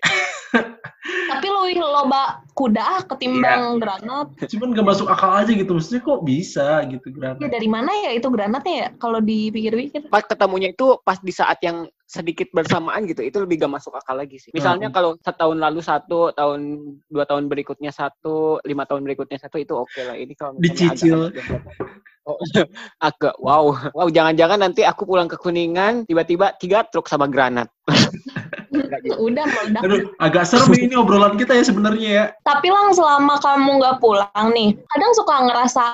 Tapi 1.04 1.46
lebih 1.46 1.78
loba 1.78 2.40
kuda 2.52 2.80
ah 2.80 3.02
ketimbang 3.04 3.76
granat. 3.76 4.32
cuman 4.40 4.72
nggak 4.72 4.86
masuk 4.86 5.06
akal 5.06 5.34
aja 5.34 5.50
gitu. 5.50 5.70
Maksudnya 5.70 6.00
kok 6.00 6.20
bisa 6.22 6.66
gitu 6.86 7.06
Ya 7.10 7.14
granat? 7.34 7.50
dari 7.50 7.68
mana 7.68 7.90
ya 7.92 8.10
itu 8.12 8.28
granatnya 8.28 8.74
ya? 8.74 8.88
Kalau 8.96 9.18
dipikir-pikir. 9.18 10.08
pas 10.08 10.22
ketemunya 10.22 10.70
itu 10.70 10.96
pas 11.00 11.18
di 11.18 11.30
saat 11.30 11.58
yang 11.60 11.84
sedikit 12.04 12.46
bersamaan 12.50 13.04
gitu 13.04 13.20
itu 13.20 13.34
lebih 13.36 13.58
gak 13.58 13.74
masuk 13.74 13.90
akal 13.92 14.14
lagi 14.14 14.38
sih 14.38 14.52
misalnya 14.52 14.86
Hmm. 14.86 14.94
kalau 14.94 15.10
setahun 15.18 15.58
lalu 15.58 15.80
satu 15.80 16.30
tahun 16.30 16.60
dua 17.08 17.24
tahun 17.24 17.48
berikutnya 17.48 17.90
satu 17.90 18.60
lima 18.62 18.84
tahun 18.84 19.02
berikutnya 19.02 19.34
satu 19.36 19.56
itu 19.56 19.74
oke 19.74 19.98
lah 19.98 20.14
ini 20.14 20.30
kalau 20.32 20.54
Dicicil. 20.54 21.32
agak- 21.32 21.64
oh, 22.22 22.38
agak 23.02 23.34
wow 23.36 23.64
wow 23.90 24.06
jangan-jangan 24.06 24.62
nanti 24.62 24.84
aku 24.84 25.02
pulang 25.04 25.26
ke 25.26 25.34
kuningan 25.34 26.06
tiba-tiba 26.06 26.54
tiga 26.54 26.86
truk 26.86 27.08
sama 27.08 27.26
granat 27.26 27.66
Udah 29.26 29.44
meledak. 29.46 29.82
Aduh, 29.84 30.00
agak 30.18 30.44
serem 30.48 30.74
ini 30.78 30.94
obrolan 30.98 31.38
kita 31.38 31.54
ya 31.54 31.64
sebenarnya 31.64 32.08
ya. 32.10 32.24
Tapi 32.42 32.68
lang 32.70 32.94
selama 32.94 33.38
kamu 33.40 33.70
nggak 33.80 33.98
pulang 34.02 34.46
nih, 34.54 34.74
kadang 34.94 35.12
suka 35.14 35.34
ngerasa 35.46 35.84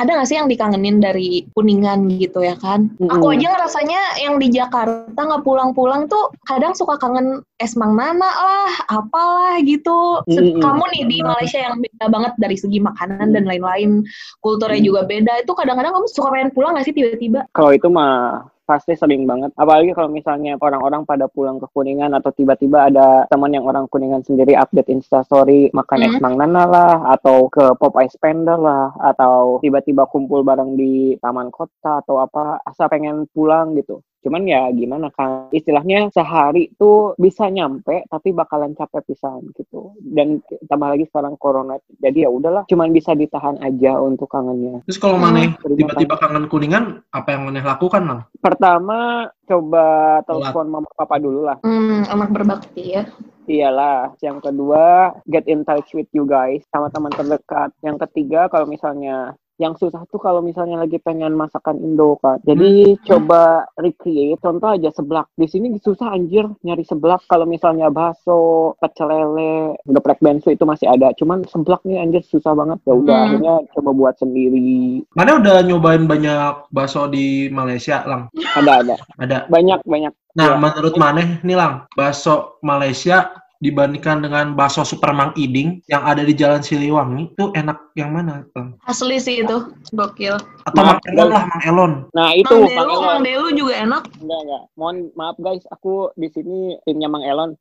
ada 0.00 0.08
nggak 0.16 0.24
sih 0.24 0.40
yang 0.40 0.48
dikangenin 0.48 1.04
dari 1.04 1.44
kuningan 1.52 2.08
gitu 2.16 2.40
ya 2.40 2.56
kan? 2.56 2.88
Mm-mm. 2.96 3.12
Aku 3.12 3.36
aja 3.36 3.52
ngerasanya 3.52 4.24
yang 4.24 4.40
di 4.40 4.48
Jakarta 4.48 5.14
nggak 5.14 5.44
pulang-pulang 5.44 6.08
tuh 6.08 6.32
kadang 6.48 6.72
suka 6.72 6.96
kangen 6.96 7.44
es 7.60 7.76
Mang 7.76 8.00
Nana 8.00 8.24
lah, 8.24 8.72
apalah 8.88 9.60
gitu. 9.60 10.24
Mm-mm. 10.32 10.64
Kamu 10.64 10.84
nih 10.96 11.04
di 11.12 11.18
Malaysia 11.20 11.60
yang 11.60 11.76
beda 11.84 12.08
banget 12.08 12.32
dari 12.40 12.56
segi 12.56 12.80
makanan 12.80 13.36
dan 13.36 13.44
lain-lain, 13.44 14.00
kulturnya 14.40 14.80
Mm. 14.80 14.88
juga 14.88 15.00
beda. 15.04 15.32
Itu 15.44 15.52
kadang-kadang 15.52 15.92
kamu 15.92 16.06
suka 16.08 16.28
pengen 16.32 16.50
pulang 16.56 16.72
nggak 16.72 16.88
sih 16.88 16.96
tiba-tiba? 16.96 17.44
Kalau 17.52 17.70
itu 17.76 17.88
mah 17.92 18.48
pasti 18.64 18.94
sering 18.94 19.26
banget. 19.26 19.50
Apalagi 19.58 19.92
kalau 19.92 20.08
misalnya 20.08 20.54
orang-orang 20.58 21.02
pada 21.02 21.26
pulang 21.26 21.58
ke 21.58 21.66
Kuningan 21.70 22.14
atau 22.14 22.30
tiba-tiba 22.30 22.88
ada 22.88 23.26
teman 23.28 23.52
yang 23.52 23.66
orang 23.66 23.90
Kuningan 23.90 24.22
sendiri 24.22 24.54
update 24.54 24.90
Instastory 24.90 25.68
makan 25.74 26.06
es 26.06 26.14
Hmm. 26.16 26.22
Mang 26.22 26.36
Nana 26.38 26.64
lah 26.68 26.94
atau 27.18 27.48
ke 27.48 27.74
Pop 27.80 27.96
Ice 28.04 28.14
Panda 28.20 28.54
lah 28.54 28.94
atau 29.00 29.58
tiba-tiba 29.64 30.06
kumpul 30.06 30.44
bareng 30.46 30.76
di 30.76 31.16
taman 31.18 31.48
kota 31.50 32.04
atau 32.04 32.20
apa 32.22 32.60
asal 32.68 32.86
pengen 32.92 33.26
pulang 33.32 33.74
gitu. 33.74 34.04
Cuman 34.22 34.46
ya 34.46 34.70
gimana 34.70 35.10
kan 35.10 35.50
istilahnya 35.50 36.08
sehari 36.14 36.70
tuh 36.78 37.18
bisa 37.18 37.50
nyampe 37.50 38.06
tapi 38.06 38.30
bakalan 38.30 38.72
capek 38.78 39.02
pisan 39.02 39.50
gitu. 39.58 39.92
Dan 39.98 40.38
tambah 40.70 40.94
lagi 40.94 41.10
sekarang 41.10 41.34
corona. 41.36 41.76
Jadi 41.98 42.22
ya 42.22 42.30
udahlah 42.30 42.62
cuman 42.70 42.94
bisa 42.94 43.12
ditahan 43.18 43.58
aja 43.58 43.98
untuk 43.98 44.30
kangennya. 44.30 44.86
Terus 44.86 44.98
kalau 45.02 45.18
Hmm, 45.18 45.26
maneh 45.26 45.46
terima 45.58 45.90
tiba-tiba 45.90 46.14
kangen 46.18 46.46
kuningan, 46.46 46.84
apa 47.10 47.28
yang 47.34 47.50
maneh 47.50 47.62
lakukan, 47.66 48.02
Lang? 48.02 48.20
Pertama 48.38 49.26
coba 49.46 49.84
telepon 50.22 50.66
mama 50.70 50.88
papa 50.94 51.18
dulu 51.18 51.42
lah. 51.46 51.58
Hmm, 51.62 52.06
anak 52.08 52.30
berbakti 52.30 52.94
ya. 52.94 53.02
Iyalah. 53.42 54.14
Yang 54.22 54.38
kedua, 54.48 55.18
get 55.26 55.50
in 55.50 55.66
touch 55.66 55.98
with 55.98 56.06
you 56.14 56.22
guys 56.22 56.62
sama 56.70 56.94
teman 56.94 57.10
terdekat. 57.10 57.74
Yang 57.82 58.06
ketiga, 58.06 58.46
kalau 58.46 58.70
misalnya 58.70 59.34
yang 59.60 59.76
susah 59.76 60.04
tuh 60.08 60.20
kalau 60.20 60.40
misalnya 60.40 60.80
lagi 60.80 60.96
pengen 61.02 61.36
masakan 61.36 61.80
Indo 61.80 62.16
kan. 62.20 62.40
Jadi 62.44 62.96
coba 63.04 63.68
recreate. 63.76 64.40
Contoh 64.40 64.72
aja 64.72 64.88
seblak. 64.94 65.28
Di 65.36 65.46
sini 65.48 65.76
susah 65.76 66.12
anjir 66.14 66.48
nyari 66.64 66.84
seblak. 66.86 67.24
Kalau 67.28 67.44
misalnya 67.44 67.92
bakso, 67.92 68.74
pecel 68.80 69.08
lele, 69.12 69.76
geprek 69.84 70.18
bensu 70.22 70.52
itu 70.52 70.64
masih 70.64 70.88
ada. 70.88 71.12
Cuman 71.16 71.44
seblak 71.48 71.84
nih 71.84 72.00
anjir 72.00 72.22
susah 72.24 72.56
banget. 72.56 72.78
Ya 72.86 72.94
udah 72.96 73.12
Hmm. 73.12 73.24
akhirnya 73.28 73.54
coba 73.76 73.90
buat 73.92 74.14
sendiri. 74.18 75.04
Maneh 75.14 75.34
udah 75.38 75.56
nyobain 75.62 76.04
banyak 76.08 76.72
bakso 76.72 77.06
di 77.08 77.48
Malaysia, 77.52 78.02
Lang? 78.08 78.32
Ada 78.56 78.72
ada. 78.82 78.94
Ada. 79.20 79.38
Banyak 79.52 79.84
banyak. 79.84 80.12
Nah, 80.32 80.56
Iya. 80.56 80.60
menurut 80.60 80.94
maneh 80.96 81.44
nih, 81.44 81.56
Lang, 81.56 81.84
bakso 81.92 82.56
Malaysia 82.64 83.41
dibandingkan 83.62 84.26
dengan 84.26 84.58
bakso 84.58 84.82
Super 84.82 85.14
Mang 85.14 85.30
Iding 85.38 85.86
yang 85.86 86.02
ada 86.02 86.26
di 86.26 86.34
Jalan 86.34 86.66
Siliwangi, 86.66 87.30
itu 87.30 87.54
enak 87.54 87.94
yang 87.94 88.10
mana? 88.10 88.42
Asli 88.90 89.22
sih 89.22 89.46
itu, 89.46 89.70
gokil. 89.94 90.34
Atau 90.66 90.82
Mang 90.82 90.98
Mang 90.98 91.14
Elon 91.14 91.28
lah, 91.30 91.44
Mang 91.46 91.62
Elon. 91.62 91.92
Nah 92.10 92.30
itu 92.34 92.50
Mang 92.50 92.66
Delu, 92.66 92.94
Elon. 92.94 93.06
Mang 93.06 93.22
Delu 93.22 93.48
juga 93.54 93.74
enak. 93.78 94.02
Enggak, 94.18 94.40
enggak. 94.42 94.62
Mohon 94.74 94.96
maaf 95.14 95.36
guys, 95.38 95.64
aku 95.70 96.10
di 96.18 96.28
sini 96.34 96.74
timnya 96.86 97.06
Mang 97.06 97.22
Elon. 97.22 97.54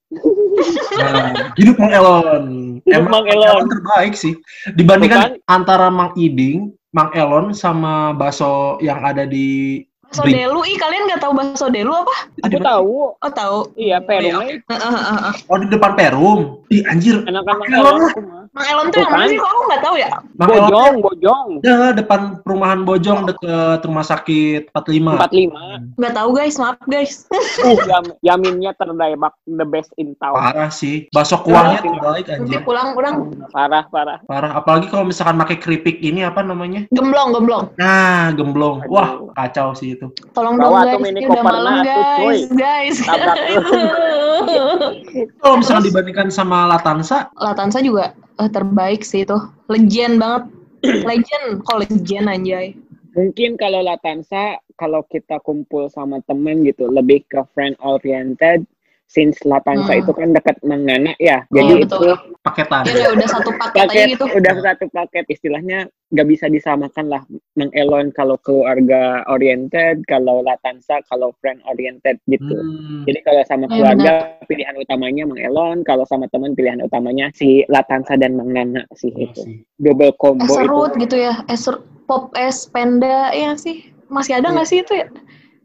Nah, 0.97 1.53
hidup 1.57 1.77
Mang 1.77 1.93
Elon. 1.93 2.45
Hidup 2.85 3.05
Mang 3.09 3.27
Elon. 3.29 3.65
terbaik 3.69 4.13
sih. 4.17 4.33
Dibandingkan 4.73 5.37
Bukan? 5.37 5.53
antara 5.53 5.87
Mang 5.93 6.17
Iding, 6.17 6.73
Mang 6.91 7.13
Elon 7.13 7.53
sama 7.53 8.11
bakso 8.17 8.81
yang 8.81 8.99
ada 9.05 9.23
di 9.29 9.79
Bakso 10.11 10.27
Bring. 10.27 10.43
Delu, 10.43 10.59
ih 10.67 10.75
kalian 10.75 11.07
nggak 11.07 11.23
tahu 11.23 11.31
bakso 11.39 11.71
Delu 11.71 11.95
apa? 11.95 12.15
Aku 12.43 12.59
tahu. 12.59 13.15
Oh 13.15 13.31
tahu. 13.31 13.71
Iya, 13.79 14.03
Heeh, 14.03 14.59
heeh, 14.67 15.17
heeh. 15.23 15.33
Oh, 15.47 15.55
di 15.55 15.71
depan 15.71 15.95
Perum. 15.95 16.59
Ih, 16.67 16.83
anjir. 16.83 17.23
aku 17.23 18.19
mah. 18.19 18.40
Mang 18.51 18.67
Elon 18.67 18.91
tuh 18.91 18.99
yang 18.99 19.11
mana 19.15 19.25
sih? 19.25 19.39
Kok 19.39 19.47
aku 19.47 19.61
nggak 19.63 19.81
tahu 19.81 19.95
ya? 19.95 20.09
Mang 20.35 20.49
Elon 20.51 20.67
Bojong, 20.67 20.95
Bojong. 20.99 21.47
Ya, 21.63 21.79
depan 21.95 22.19
perumahan 22.43 22.83
Bojong 22.83 23.19
deket 23.23 23.79
rumah 23.87 24.03
sakit 24.03 24.75
45. 24.75 25.15
45. 25.23 25.95
Nggak 25.95 26.13
tahu 26.13 26.29
guys, 26.35 26.55
maaf 26.59 26.77
guys. 26.85 27.13
Uh, 27.61 27.77
yam, 27.85 28.05
yaminnya 28.25 28.73
terdaibak 28.73 29.37
the 29.45 29.61
best 29.61 29.93
in 29.95 30.17
town. 30.17 30.33
Parah 30.33 30.73
sih. 30.73 31.05
Bakso 31.13 31.37
kuahnya 31.45 31.77
Ya, 31.77 31.85
terbaik 31.85 32.25
Nanti 32.25 32.57
anjir. 32.57 32.61
pulang, 32.65 32.97
pulang. 32.97 33.15
Parah, 33.53 33.85
parah. 33.85 34.17
Parah. 34.25 34.57
Apalagi 34.57 34.89
kalau 34.89 35.05
misalkan 35.05 35.37
pakai 35.37 35.61
keripik 35.61 36.01
ini 36.01 36.25
apa 36.25 36.41
namanya? 36.41 36.89
Gemblong, 36.89 37.37
gemblong. 37.37 37.69
Nah, 37.77 38.33
gemblong. 38.33 38.81
Aduh. 38.81 38.89
Wah, 38.89 39.09
kacau 39.37 39.77
sih 39.77 39.93
itu. 39.93 40.09
Tolong 40.33 40.57
Bawa 40.57 40.89
dong 40.89 41.05
tuh 41.05 41.05
guys, 41.05 41.11
ini 41.13 41.21
udah 41.29 41.43
malam 41.45 41.73
tuh, 41.85 41.85
guys, 41.85 42.41
guys. 42.57 42.97
Tabrak 43.05 43.37
Kalau 45.41 45.55
misalkan 45.59 45.87
dibandingkan 45.87 46.29
sama 46.31 46.69
Latansa, 46.69 47.31
Latansa 47.37 47.83
juga 47.83 48.15
eh, 48.39 48.49
terbaik 48.51 49.03
sih 49.03 49.27
itu. 49.27 49.37
Legend 49.67 50.15
banget. 50.17 50.43
Legend, 51.09 51.61
kok 51.61 51.77
legend 51.77 52.25
anjay. 52.25 52.73
Mungkin 53.13 53.59
kalau 53.59 53.85
Latansa, 53.85 54.57
kalau 54.79 55.05
kita 55.05 55.37
kumpul 55.45 55.91
sama 55.91 56.23
temen 56.25 56.65
gitu, 56.65 56.89
lebih 56.89 57.21
ke 57.29 57.43
friend 57.53 57.77
oriented. 57.83 58.65
Since 59.11 59.43
Latansa 59.43 59.91
Hmm. 59.91 60.01
itu 60.01 60.11
kan 60.15 60.31
dekat 60.31 60.55
Mangana 60.63 61.11
ya. 61.19 61.43
Iya, 61.43 61.51
Jadi 61.51 61.73
betul. 61.83 61.99
itu 61.99 62.09
paketan. 62.39 62.83
Kayak 62.87 63.11
udah 63.11 63.27
satu 63.27 63.51
paket, 63.53 63.79
aja 63.81 63.87
paket 63.91 64.07
gitu. 64.15 64.23
udah 64.31 64.53
satu 64.63 64.85
paket 64.87 65.25
istilahnya 65.27 65.79
nggak 66.11 66.27
bisa 66.27 66.45
disamakan 66.47 67.05
lah 67.07 67.21
Mang 67.55 67.71
Elon 67.71 68.11
kalau 68.11 68.35
keluarga 68.37 69.23
oriented 69.27 70.03
kalau 70.05 70.39
Latansa 70.39 70.99
kalau 71.07 71.31
friend 71.39 71.59
oriented 71.65 72.19
gitu 72.25 72.51
Hmm. 72.51 73.03
jadi 73.03 73.19
kalau 73.21 73.41
sama 73.43 73.65
Iya, 73.67 73.71
keluarga 73.95 74.13
pilihan 74.43 74.75
utamanya 74.75 75.23
Mang 75.23 75.39
Elon 75.39 75.77
kalau 75.83 76.03
sama 76.03 76.27
teman 76.27 76.51
pilihan 76.51 76.79
utamanya 76.79 77.31
si 77.31 77.63
Latansa 77.67 78.15
dan 78.15 78.35
Mang 78.35 78.51
Nana 78.51 78.83
sih 78.93 79.07
Iya 79.09 79.23
itu 79.25 79.41
sih. 79.41 79.55
double 79.77 80.11
combo 80.15 80.43
Es 80.43 80.51
itu 80.51 80.55
serut 80.57 80.91
gitu 80.95 81.15
ya. 81.15 81.33
Es 81.47 81.63
ser- 81.63 81.83
pop 82.03 82.31
es 82.33 82.67
penda 82.67 83.31
ya 83.31 83.55
sih. 83.55 83.87
Masih 84.07 84.35
ada 84.35 84.51
nggak 84.51 84.67
sih 84.67 84.83
itu 84.83 84.91
ya? 84.93 85.07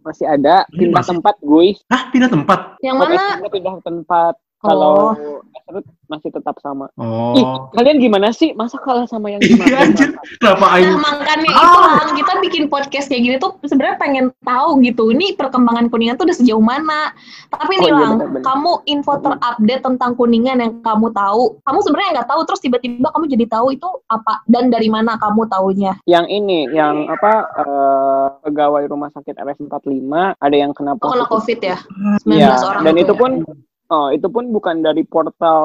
Masih 0.07 0.25
ada 0.25 0.63
pindah 0.71 0.95
masih- 0.97 1.11
tempat 1.13 1.35
gue 1.41 1.67
Hah, 1.87 2.03
pindah 2.09 2.31
tempat? 2.31 2.61
Yang 2.79 2.97
mana? 2.97 3.23
Pindah 3.43 3.75
tempat 3.83 4.35
Oh. 4.57 4.73
kalau 4.73 4.97
serut 5.63 5.85
masih 6.07 6.31
tetap 6.31 6.57
sama 6.59 6.89
Oh. 6.97 7.35
Ih, 7.35 7.45
kalian 7.73 7.99
gimana 7.99 8.31
sih 8.31 8.51
masa 8.53 8.79
kalah 8.79 9.05
sama 9.05 9.29
yang 9.29 9.39
Iya, 9.39 9.53
kemarin 9.53 9.77
anjir. 9.85 10.11
Kenapa 10.41 10.65
Nah 10.65 10.73
aing? 10.73 10.97
makanya 10.97 11.51
Ah. 11.53 11.99
itu 12.01 12.13
kita 12.17 12.33
bikin 12.67 12.75
podcast 12.75 13.07
kayak 13.07 13.23
gini 13.23 13.37
tuh 13.39 13.55
sebenarnya 13.63 13.97
pengen 13.97 14.25
tahu 14.43 14.83
gitu. 14.83 15.15
Ini 15.15 15.39
perkembangan 15.39 15.87
kuningan 15.87 16.19
tuh 16.19 16.27
udah 16.27 16.37
sejauh 16.37 16.59
mana. 16.61 17.15
Tapi 17.55 17.79
nih 17.79 17.85
Oh, 17.87 17.95
iya, 17.95 18.03
Lang, 18.03 18.43
kamu 18.43 18.73
info 18.91 19.13
terupdate 19.23 19.83
tentang 19.87 20.11
kuningan 20.19 20.59
yang 20.59 20.73
kamu 20.83 21.15
tahu. 21.15 21.63
Kamu 21.63 21.79
sebenarnya 21.87 22.11
nggak 22.21 22.29
tahu 22.35 22.41
terus 22.43 22.61
tiba-tiba 22.61 23.09
kamu 23.15 23.25
jadi 23.31 23.47
tahu 23.47 23.67
itu 23.71 23.87
apa 24.11 24.43
dan 24.51 24.69
dari 24.69 24.91
mana 24.91 25.15
kamu 25.17 25.47
taunya? 25.47 25.95
yang 26.05 26.27
ini 26.27 26.67
yang 26.73 27.07
apa 27.07 27.47
eh, 27.55 28.27
pegawai 28.43 28.83
rumah 28.91 29.13
sakit 29.15 29.39
RS45 29.39 30.11
ada 30.35 30.57
yang 30.57 30.75
kena 30.75 30.99
Oh. 30.99 31.29
COVID 31.29 31.59
ya? 31.63 31.79
19 32.25 32.33
Iya, 32.33 32.51
orang 32.65 32.83
dan 32.83 32.95
itu 32.97 33.13
itu 33.13 33.15
ya? 33.15 33.21
Oh 33.89 34.11
itu 34.11 34.27
pun 34.27 34.51
bukan 34.51 34.81
dari 34.81 35.03
portal 35.03 35.61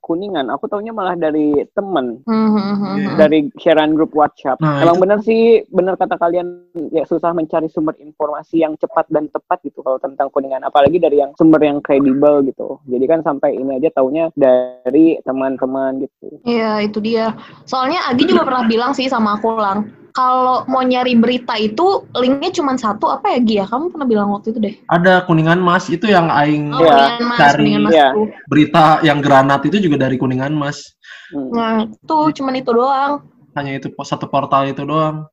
kuningan 0.00 0.48
aku 0.48 0.66
taunya 0.66 0.90
malah 0.90 1.12
dari 1.12 1.52
temen 1.72 2.24
Hmm, 2.24 2.48
hmm, 2.48 2.74
hmm, 2.74 2.94
Iya. 2.96 3.08
hmm. 3.08 3.16
dari 3.16 3.38
sharean 3.56 3.92
grup 3.92 4.12
WhatsApp 4.12 4.56
Nah, 4.58 4.80
emang 4.80 4.96
itu- 4.96 5.02
benar 5.04 5.18
sih 5.20 5.42
benar 5.68 5.94
kata 5.94 6.16
kalian 6.16 6.46
ya 6.90 7.04
susah 7.04 7.30
mencari 7.30 7.68
sumber 7.68 7.92
informasi 7.98 8.60
yang 8.60 8.76
cepat 8.76 9.06
dan 9.08 9.28
tepat 9.28 9.60
gitu 9.62 9.80
kalau 9.80 9.96
tentang 9.96 10.28
kuningan 10.28 10.62
apalagi 10.62 10.96
dari 10.96 11.18
yang 11.18 11.32
sumber 11.34 11.60
yang 11.60 11.78
kredibel 11.80 12.40
gitu 12.42 12.80
jadi 12.84 13.04
kan 13.06 13.20
sampai 13.20 13.54
ini 13.54 13.76
aja 13.76 13.92
taunya 13.92 14.32
dari 14.34 15.20
teman-teman 15.22 16.00
gitu 16.00 16.26
Iya, 16.42 16.82
itu 16.82 16.98
dia. 16.98 17.34
Soalnya 17.64 17.98
Agi 18.06 18.22
juga 18.24 18.42
pernah 18.42 18.64
bilang 18.64 18.92
sih 18.92 19.06
sama 19.06 19.34
aku, 19.34 19.52
Lang. 19.52 19.90
Kalau 20.16 20.64
mau 20.64 20.80
nyari 20.80 21.12
berita 21.12 21.60
itu 21.60 22.08
linknya 22.16 22.48
cuma 22.56 22.72
satu 22.80 23.12
apa 23.12 23.36
ya 23.36 23.38
Gi 23.44 23.54
ya? 23.60 23.64
Kamu 23.68 23.92
pernah 23.92 24.08
bilang 24.08 24.32
waktu 24.32 24.56
itu 24.56 24.58
deh. 24.64 24.74
Ada 24.88 25.28
kuningan 25.28 25.60
mas 25.60 25.92
itu 25.92 26.08
yang 26.08 26.32
aing 26.32 26.72
Oh, 26.72 26.80
Kuningan 26.80 27.20
Mas, 27.28 27.36
cari. 27.36 27.60
Kuningan 27.60 27.82
Mas 27.84 27.94
tuh. 28.16 28.26
berita 28.48 28.84
yang 29.04 29.20
granat 29.20 29.60
itu 29.68 29.76
juga 29.76 30.08
dari 30.08 30.16
kuningan 30.16 30.56
mas. 30.56 30.80
Hmm. 31.28 31.52
Nah, 31.52 31.76
tuh 32.08 32.32
cuman 32.32 32.56
itu 32.56 32.72
doang. 32.72 33.20
Hanya 33.56 33.80
itu 33.80 33.88
satu 34.04 34.28
portal 34.28 34.68
itu 34.68 34.84
doang. 34.84 35.24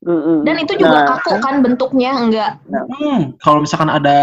Dan 0.47 0.55
itu 0.63 0.79
juga 0.79 1.03
Nah, 1.03 1.19
kaku 1.19 1.43
kan 1.43 1.59
bentuknya, 1.59 2.15
enggak. 2.15 2.51
Hmm, 2.71 3.35
kalau 3.43 3.59
misalkan 3.67 3.91
ada 3.91 4.17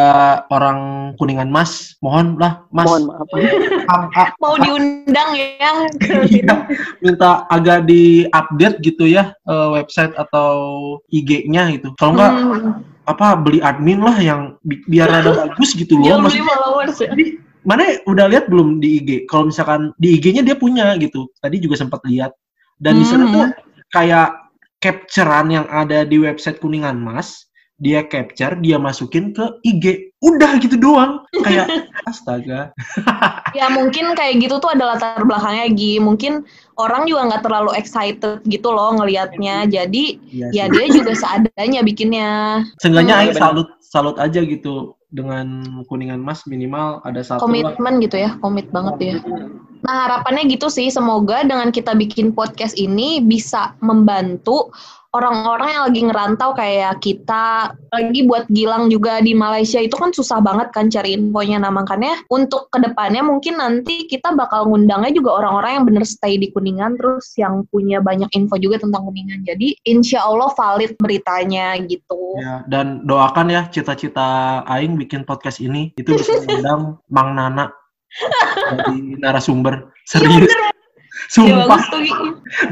orang 0.48 1.12
kuningan 1.20 1.52
mas, 1.52 2.00
mohonlah 2.00 2.64
mas, 2.72 2.88
mohon 2.88 3.12
maaf 3.12 3.28
Mau 4.42 4.56
diundang 4.56 5.30
ya. 5.36 5.84
Iya, 6.32 6.54
minta 7.04 7.44
agak 7.52 7.84
di-update 7.84 8.80
gitu 8.80 9.04
ya 9.04 9.36
eh, 9.36 9.68
website 9.76 10.16
atau 10.16 10.50
IG-nya 11.12 11.76
gitu. 11.76 11.92
Kalau 12.00 12.16
enggak 12.16 12.32
Hmm, 12.40 12.80
apa 13.04 13.36
beli 13.36 13.60
admin 13.60 14.00
lah 14.00 14.16
yang 14.16 14.56
bi- 14.64 14.80
biar 14.88 15.12
ada 15.12 15.30
bagus 15.44 15.76
gitu 15.76 16.00
loh. 16.00 16.08
Jangan 16.08 16.20
beli 16.24 16.40
Maksudnya, 16.40 16.56
followers 16.56 16.96
ya. 16.96 17.10
mana 17.68 17.82
udah 18.08 18.26
lihat 18.32 18.48
belum 18.48 18.80
di 18.80 19.04
IG? 19.04 19.10
Kalau 19.28 19.52
misalkan 19.52 19.92
di 20.00 20.16
IG-nya 20.16 20.40
dia 20.40 20.56
punya 20.56 20.96
gitu. 20.96 21.28
Tadi 21.44 21.60
juga 21.60 21.76
sempat 21.76 22.00
lihat. 22.08 22.32
Dan 22.80 22.96
di 22.96 23.04
sana 23.04 23.28
Hmm. 23.28 23.34
tuh 23.36 23.44
kayak 23.92 24.34
capturean 24.80 25.52
yang 25.52 25.66
ada 25.68 26.08
di 26.08 26.16
website 26.16 26.58
Kuningan 26.58 26.96
Mas 26.98 27.50
dia 27.80 28.04
capture, 28.04 28.60
dia 28.60 28.76
masukin 28.76 29.32
ke 29.32 29.56
IG. 29.64 30.12
Udah 30.20 30.60
gitu 30.60 30.76
doang. 30.76 31.24
Kayak 31.32 31.88
astaga. 32.12 32.76
ya 33.58 33.72
mungkin 33.72 34.12
kayak 34.12 34.44
gitu 34.44 34.60
tuh 34.60 34.76
ada 34.76 34.94
latar 34.94 35.24
belakangnya 35.24 35.72
Gi. 35.72 35.96
Mungkin 35.96 36.44
orang 36.76 37.08
juga 37.08 37.32
nggak 37.32 37.42
terlalu 37.48 37.72
excited 37.80 38.44
gitu 38.44 38.68
loh 38.68 39.00
ngelihatnya. 39.00 39.64
Jadi 39.64 40.20
Iya 40.28 40.48
ya 40.52 40.64
sih. 40.68 40.72
dia 40.76 40.86
juga 40.92 41.12
seadanya 41.16 41.80
bikinnya. 41.80 42.30
Seenggaknya 42.84 43.14
Hmm. 43.16 43.22
Aing 43.24 43.36
salut 43.40 43.68
salut 43.80 44.16
aja 44.20 44.44
gitu 44.44 44.94
dengan 45.10 45.64
kuningan 45.88 46.20
mas 46.20 46.44
minimal 46.44 47.00
ada 47.02 47.24
satu 47.24 47.42
lah. 47.42 47.48
Komitmen 47.48 47.94
gitu 48.04 48.16
ya, 48.20 48.36
komit 48.44 48.68
banget 48.70 48.96
ya. 49.00 49.14
Nah 49.80 50.08
harapannya 50.08 50.48
gitu 50.50 50.68
sih, 50.68 50.92
semoga 50.92 51.44
dengan 51.44 51.72
kita 51.72 51.96
bikin 51.96 52.36
podcast 52.36 52.76
ini 52.76 53.24
bisa 53.24 53.74
membantu 53.80 54.72
orang-orang 55.10 55.68
yang 55.74 55.82
lagi 55.90 56.00
ngerantau 56.06 56.50
kayak 56.54 56.94
kita. 57.02 57.74
Lagi 57.90 58.20
buat 58.26 58.46
Gilang 58.50 58.86
juga 58.86 59.18
di 59.18 59.34
Malaysia 59.34 59.82
itu 59.82 59.98
kan 59.98 60.14
susah 60.14 60.38
banget 60.38 60.70
kan 60.70 60.86
cari 60.86 61.18
infonya. 61.18 61.58
Nah 61.58 61.74
makanya 61.74 62.22
untuk 62.30 62.70
ke 62.70 62.78
depannya 62.78 63.22
mungkin 63.26 63.58
nanti 63.58 64.06
kita 64.06 64.34
bakal 64.38 64.70
ngundangnya 64.70 65.10
juga 65.10 65.42
orang-orang 65.42 65.82
yang 65.82 65.84
bener 65.86 66.04
stay 66.06 66.38
di 66.38 66.54
Kuningan 66.54 66.94
terus 66.94 67.34
yang 67.34 67.66
punya 67.68 67.98
banyak 67.98 68.30
info 68.34 68.54
juga 68.62 68.78
tentang 68.78 69.02
Kuningan. 69.10 69.42
Jadi 69.42 69.74
insya 69.86 70.22
Allah 70.22 70.54
valid 70.54 70.94
beritanya 71.02 71.74
gitu. 71.82 72.38
Ya, 72.38 72.62
dan 72.70 73.02
doakan 73.04 73.50
ya 73.50 73.66
cita-cita 73.66 74.62
Aing 74.70 74.94
bikin 74.94 75.26
podcast 75.26 75.58
ini 75.58 75.90
itu 75.98 76.14
bisa 76.14 76.38
mengundang 76.46 77.02
Mang 77.10 77.34
Nana 77.34 77.79
jadi 78.70 78.96
narasumber 79.22 79.90
serius. 80.06 80.50
Ya 80.50 80.70
Sumpah, 81.30 81.78
Gi. 81.94 82.10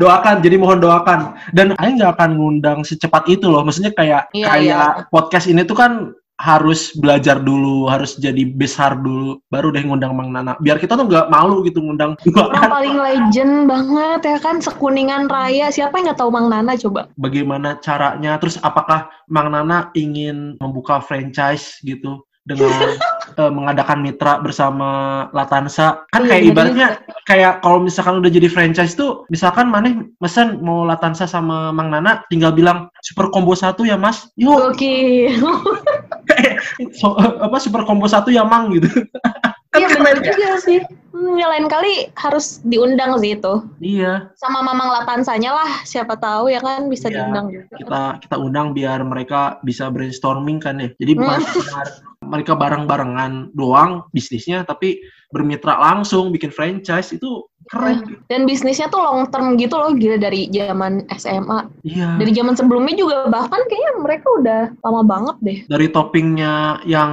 doakan. 0.03 0.43
Jadi 0.43 0.57
mohon 0.59 0.83
doakan. 0.83 1.39
Dan 1.55 1.79
Aing 1.79 2.03
nggak 2.03 2.19
akan 2.19 2.31
ngundang 2.35 2.83
secepat 2.83 3.31
itu 3.31 3.47
loh. 3.47 3.63
Maksudnya 3.63 3.95
kayak 3.95 4.35
Iya, 4.35 4.47
kayak 4.51 4.89
podcast 5.15 5.47
ini 5.47 5.63
tuh 5.63 5.79
kan 5.79 5.93
harus 6.39 6.95
belajar 6.95 7.43
dulu, 7.43 7.91
harus 7.91 8.15
jadi 8.15 8.47
besar 8.47 8.95
dulu, 8.95 9.43
baru 9.51 9.75
deh 9.75 9.83
ngundang 9.83 10.15
Mang 10.15 10.31
Nana. 10.31 10.55
Biar 10.63 10.79
kita 10.79 10.95
tuh 10.95 11.11
nggak 11.11 11.31
malu 11.35 11.67
gitu 11.67 11.83
ngundang 11.83 12.15
Orang 12.39 12.71
paling 12.71 12.95
legend 12.99 13.67
banget 13.67 14.21
ya 14.27 14.39
kan 14.39 14.63
sekuningan 14.63 15.27
raya. 15.27 15.71
Siapa 15.71 15.99
yang 15.99 16.11
nggak 16.11 16.19
tahu 16.23 16.31
Mang 16.31 16.47
Nana 16.51 16.79
coba? 16.79 17.11
bagaimana 17.19 17.79
caranya, 17.83 18.39
terus 18.39 18.59
apakah 18.63 19.11
Mang 19.27 19.51
Nana 19.51 19.91
ingin 19.99 20.55
membuka 20.63 21.03
franchise 21.03 21.79
gitu 21.83 22.23
dengan 22.49 22.97
eh, 23.37 23.53
mengadakan 23.53 24.01
mitra 24.01 24.41
bersama 24.41 24.89
Latansa. 25.31 26.09
Kan 26.09 26.25
Iya, 26.25 26.29
kayak 26.33 26.45
ibaratnya 26.49 26.89
kayak 27.23 27.53
kalau 27.61 27.79
misalkan 27.79 28.19
udah 28.19 28.33
jadi 28.33 28.49
franchise 28.49 28.97
tuh, 28.97 29.29
misalkan 29.29 29.69
maneh 29.69 30.09
mesen 30.19 30.59
mau 30.59 30.83
Latansa 30.83 31.29
sama 31.29 31.69
Mang 31.71 31.93
Nana, 31.93 32.25
tinggal 32.27 32.51
bilang 32.51 32.89
super 33.05 33.29
combo 33.29 33.53
satu 33.53 33.85
ya 33.85 33.95
Mas. 33.95 34.33
Yuk, 34.35 34.73
Oke. 34.73 35.29
so- 36.99 37.17
apa 37.19 37.57
super 37.59 37.85
combo 37.85 38.09
satu 38.09 38.33
ya 38.33 38.43
Mang 38.43 38.73
gitu. 38.73 38.89
kan 38.89 39.79
Iya 39.79 39.89
keren 39.93 40.19
juga 40.25 40.49
sih. 40.59 40.81
Hmm, 41.13 41.35
ya 41.35 41.47
lain 41.47 41.67
kali 41.67 42.09
harus 42.17 42.59
diundang 42.65 43.15
sih 43.19 43.37
itu. 43.37 43.63
Iya, 43.79 44.33
Sama 44.35 44.59
Mamang 44.59 44.91
Latansanya 44.91 45.51
lah, 45.53 45.71
siapa 45.83 46.17
tahu 46.17 46.49
ya 46.49 46.59
kan 46.59 46.87
bisa 46.87 47.07
Iya. 47.07 47.23
diundang 47.23 47.47
juga. 47.53 47.75
kita 47.77 48.03
kita 48.23 48.37
undang 48.39 48.73
biar 48.73 49.03
mereka 49.03 49.61
bisa 49.61 49.87
brainstorming 49.87 50.59
kan 50.59 50.81
ya. 50.81 50.89
Jadi 50.97 51.13
bukan 51.15 51.39
sekedar 51.45 51.87
mereka 52.29 52.53
bareng-barengan 52.55 53.57
doang 53.57 54.05
bisnisnya, 54.13 54.63
tapi 54.69 55.01
bermitra 55.33 55.77
langsung 55.77 56.33
bikin 56.33 56.49
franchise 56.49 57.13
itu 57.13 57.45
keren. 57.69 58.21
Dan 58.33 58.49
bisnisnya 58.49 58.89
tuh 58.89 59.01
long 59.01 59.29
term 59.29 59.61
gitu 59.61 59.77
loh, 59.77 59.93
gila 59.93 60.17
dari 60.17 60.49
zaman 60.49 61.05
SMA. 61.17 61.69
Iya. 61.85 62.17
Dari 62.17 62.33
zaman 62.33 62.57
sebelumnya 62.57 62.97
juga 62.97 63.29
bahkan 63.29 63.61
kayaknya 63.69 63.93
mereka 64.01 64.27
udah 64.41 64.63
lama 64.85 65.03
banget 65.05 65.37
deh. 65.45 65.59
Dari 65.69 65.87
toppingnya 65.93 66.81
yang 66.89 67.13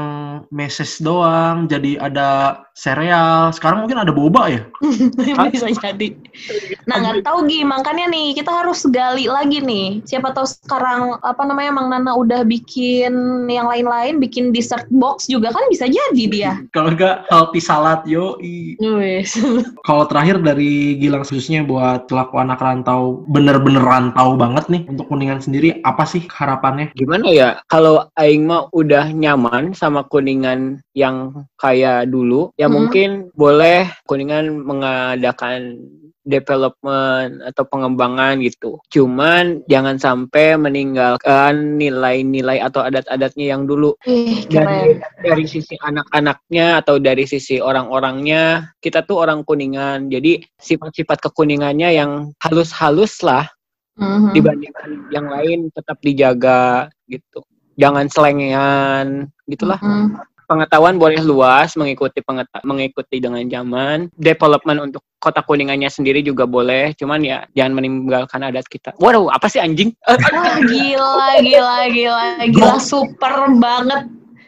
meses 0.52 1.04
doang, 1.04 1.68
jadi 1.68 2.00
ada 2.00 2.64
sereal. 2.76 3.56
Sekarang 3.56 3.88
mungkin 3.88 4.04
ada 4.04 4.12
boba 4.12 4.52
ya. 4.52 4.62
bisa 5.56 5.72
jadi. 5.72 6.12
Nah 6.86 7.00
nggak 7.02 7.24
tahu 7.24 7.48
Gi, 7.48 7.64
makanya 7.64 8.12
nih 8.12 8.36
kita 8.36 8.52
harus 8.52 8.84
gali 8.92 9.32
lagi 9.32 9.64
nih. 9.64 10.04
Siapa 10.04 10.36
tahu 10.36 10.46
sekarang 10.46 11.18
apa 11.24 11.42
namanya 11.48 11.72
Mang 11.72 11.90
Nana 11.90 12.14
udah 12.14 12.44
bikin 12.44 13.48
yang 13.48 13.72
lain-lain, 13.72 14.20
bikin 14.20 14.52
dessert 14.52 14.86
box 14.92 15.32
juga 15.32 15.56
kan 15.56 15.64
bisa 15.72 15.88
jadi 15.88 16.24
dia. 16.28 16.52
Kalau 16.76 16.92
enggak 16.92 17.24
healthy 17.32 17.64
salad 17.64 18.04
yo. 18.06 18.38
Wes. 18.84 19.40
Kalau 19.88 20.06
terakhir 20.12 20.44
dari 20.44 21.00
Gilang 21.00 21.24
khususnya 21.24 21.64
buat 21.64 22.12
pelaku 22.12 22.44
anak 22.44 22.60
rantau, 22.60 23.24
bener-bener 23.32 23.82
rantau 23.82 24.36
banget 24.36 24.68
nih 24.68 24.84
untuk 24.92 25.08
kuningan 25.08 25.40
sendiri, 25.40 25.80
apa 25.88 26.04
sih 26.04 26.28
harapannya? 26.28 26.92
Gimana 27.00 27.26
ya? 27.32 27.50
Kalau 27.72 28.12
Aing 28.20 28.52
mah 28.52 28.68
udah 28.76 29.16
nyaman 29.16 29.72
sama 29.72 30.04
kuningan 30.12 30.84
yang 30.96 31.46
kayak 31.60 32.08
dulu, 32.08 32.56
ya 32.56 32.72
Hmm. 32.72 32.76
mungkin 32.80 33.10
boleh 33.36 33.92
kuningan 34.08 34.64
mengadakan 34.64 35.84
development 36.26 37.46
atau 37.46 37.64
pengembangan 37.70 38.42
gitu. 38.42 38.82
Cuman 38.90 39.62
jangan 39.70 40.02
sampai 40.02 40.58
meninggalkan 40.58 41.78
nilai-nilai 41.78 42.58
atau 42.66 42.82
adat-adatnya 42.82 43.54
yang 43.54 43.70
dulu. 43.70 43.94
Ih, 44.10 44.48
Dari, 44.50 44.98
dari 45.22 45.46
sisi 45.46 45.78
anak-anaknya 45.78 46.82
atau 46.82 46.98
dari 46.98 47.30
sisi 47.30 47.62
orang-orangnya, 47.62 48.74
kita 48.82 49.06
tuh 49.06 49.22
orang 49.22 49.46
kuningan. 49.46 50.10
Jadi 50.10 50.42
sifat-sifat 50.58 51.22
kekuningannya 51.30 51.94
yang 51.94 52.34
halus-halus 52.42 53.22
lah 53.22 53.46
Mhm. 54.02 54.34
dibandingkan 54.34 54.90
yang 55.14 55.30
lain 55.30 55.70
tetap 55.72 56.02
dijaga 56.02 56.90
gitu. 57.06 57.46
Jangan 57.78 58.10
selengean 58.10 59.30
gitulah. 59.46 59.78
Mhm. 59.78 60.20
Pengetahuan 60.46 61.02
boleh 61.02 61.26
luas 61.26 61.74
mengikuti 61.74 62.22
pengeta 62.22 62.62
mengikuti 62.62 63.18
dengan 63.18 63.42
zaman. 63.50 64.14
Development 64.14 64.90
untuk 64.92 65.02
kota 65.18 65.42
kuningannya 65.42 65.90
sendiri 65.90 66.22
juga 66.22 66.46
boleh. 66.46 66.94
Cuman 66.94 67.26
ya 67.26 67.50
jangan 67.58 67.82
meninggalkan 67.82 68.46
adat 68.46 68.70
kita. 68.70 68.94
Waduh, 69.02 69.34
apa 69.34 69.50
sih 69.50 69.58
anjing? 69.58 69.90
Wah, 70.06 70.62
gila, 70.72 71.30
gila, 71.42 71.78
gila, 71.90 72.28
gila, 72.54 72.78
super 72.78 73.50
banget. 73.58 74.06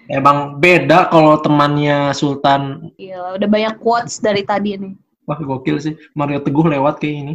Emang 0.07 0.61
beda 0.61 1.09
kalau 1.09 1.41
temannya 1.41 2.13
Sultan. 2.13 2.93
Gila, 2.95 3.41
udah 3.41 3.49
banyak 3.49 3.73
quotes 3.81 4.21
dari 4.21 4.45
tadi 4.45 4.77
nih. 4.77 4.93
Wah 5.27 5.35
gokil 5.41 5.81
sih. 5.81 5.93
Mario 6.15 6.39
Teguh 6.39 6.71
lewat 6.71 7.03
kayak 7.03 7.15
ini. 7.25 7.33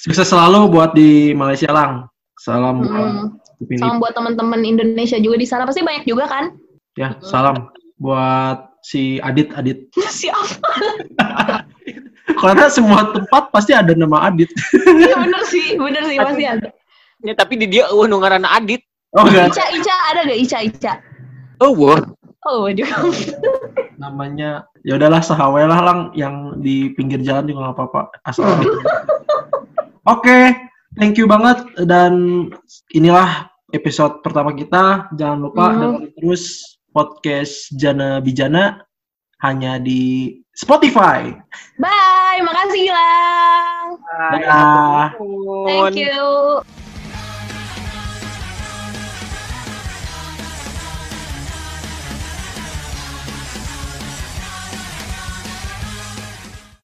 Sukses 0.00 0.24
selalu 0.24 0.72
buat 0.72 0.96
di 0.96 1.36
Malaysia 1.36 1.68
lang. 1.68 2.08
Salam 2.40 2.80
buat 2.80 2.92
Mm. 2.94 3.28
Upin 3.62 3.78
Salam 3.78 4.02
buat 4.02 4.10
teman-teman 4.16 4.66
Indonesia 4.66 5.14
juga 5.22 5.38
di 5.38 5.46
sana 5.46 5.62
pasti 5.62 5.84
banyak 5.84 6.08
juga 6.08 6.26
kan? 6.26 6.58
Ya, 6.98 7.14
salam 7.22 7.70
buat 7.98 8.74
si 8.84 9.18
Adit 9.22 9.50
Adit. 9.56 9.88
Siapa? 9.96 10.70
Karena 12.42 12.66
semua 12.68 13.14
tempat 13.14 13.48
pasti 13.52 13.72
ada 13.72 13.92
nama 13.96 14.28
Adit. 14.28 14.50
Iya 14.84 15.16
bener 15.16 15.42
sih, 15.48 15.76
bener 15.76 16.02
sih 16.08 16.16
pasti 16.20 16.44
ada. 16.44 16.68
Ya, 17.24 17.32
tapi 17.32 17.56
di 17.56 17.66
dia 17.70 17.88
uh 17.88 18.04
nu 18.04 18.20
ngaranna 18.20 18.52
Adit. 18.52 18.84
Oh 19.14 19.24
enggak, 19.24 19.54
Ica, 19.54 19.64
Ica 19.70 19.94
ada 20.10 20.20
gak 20.26 20.40
Ica, 20.42 20.58
Ica? 20.66 20.92
Oh, 21.62 21.70
wah. 21.78 22.02
Oh, 22.44 22.66
juga. 22.68 22.98
namanya 24.02 24.66
ya 24.82 24.98
udahlah 24.98 25.22
sahawe 25.22 25.64
lah 25.64 25.80
lang 25.80 26.00
yang 26.18 26.58
di 26.60 26.90
pinggir 26.92 27.22
jalan 27.22 27.46
juga 27.46 27.70
nggak 27.70 27.76
apa-apa 27.78 28.00
asal 28.26 28.44
Adit. 28.44 28.74
Oke, 30.12 30.52
thank 31.00 31.16
you 31.16 31.24
banget 31.24 31.64
dan 31.88 32.12
inilah 32.92 33.48
episode 33.72 34.20
pertama 34.20 34.52
kita. 34.52 35.08
Jangan 35.16 35.38
lupa 35.40 35.64
Hmm. 35.72 35.78
dengerin 35.80 36.12
terus 36.20 36.73
podcast 36.94 37.74
Jana 37.74 38.22
Bijana 38.22 38.86
hanya 39.42 39.82
di 39.82 40.38
Spotify. 40.54 41.34
Bye, 41.76 42.40
makasih 42.46 42.86
Gilang. 42.86 43.88
Dadah. 44.30 45.18
Thank 45.66 45.98
you. 45.98 46.62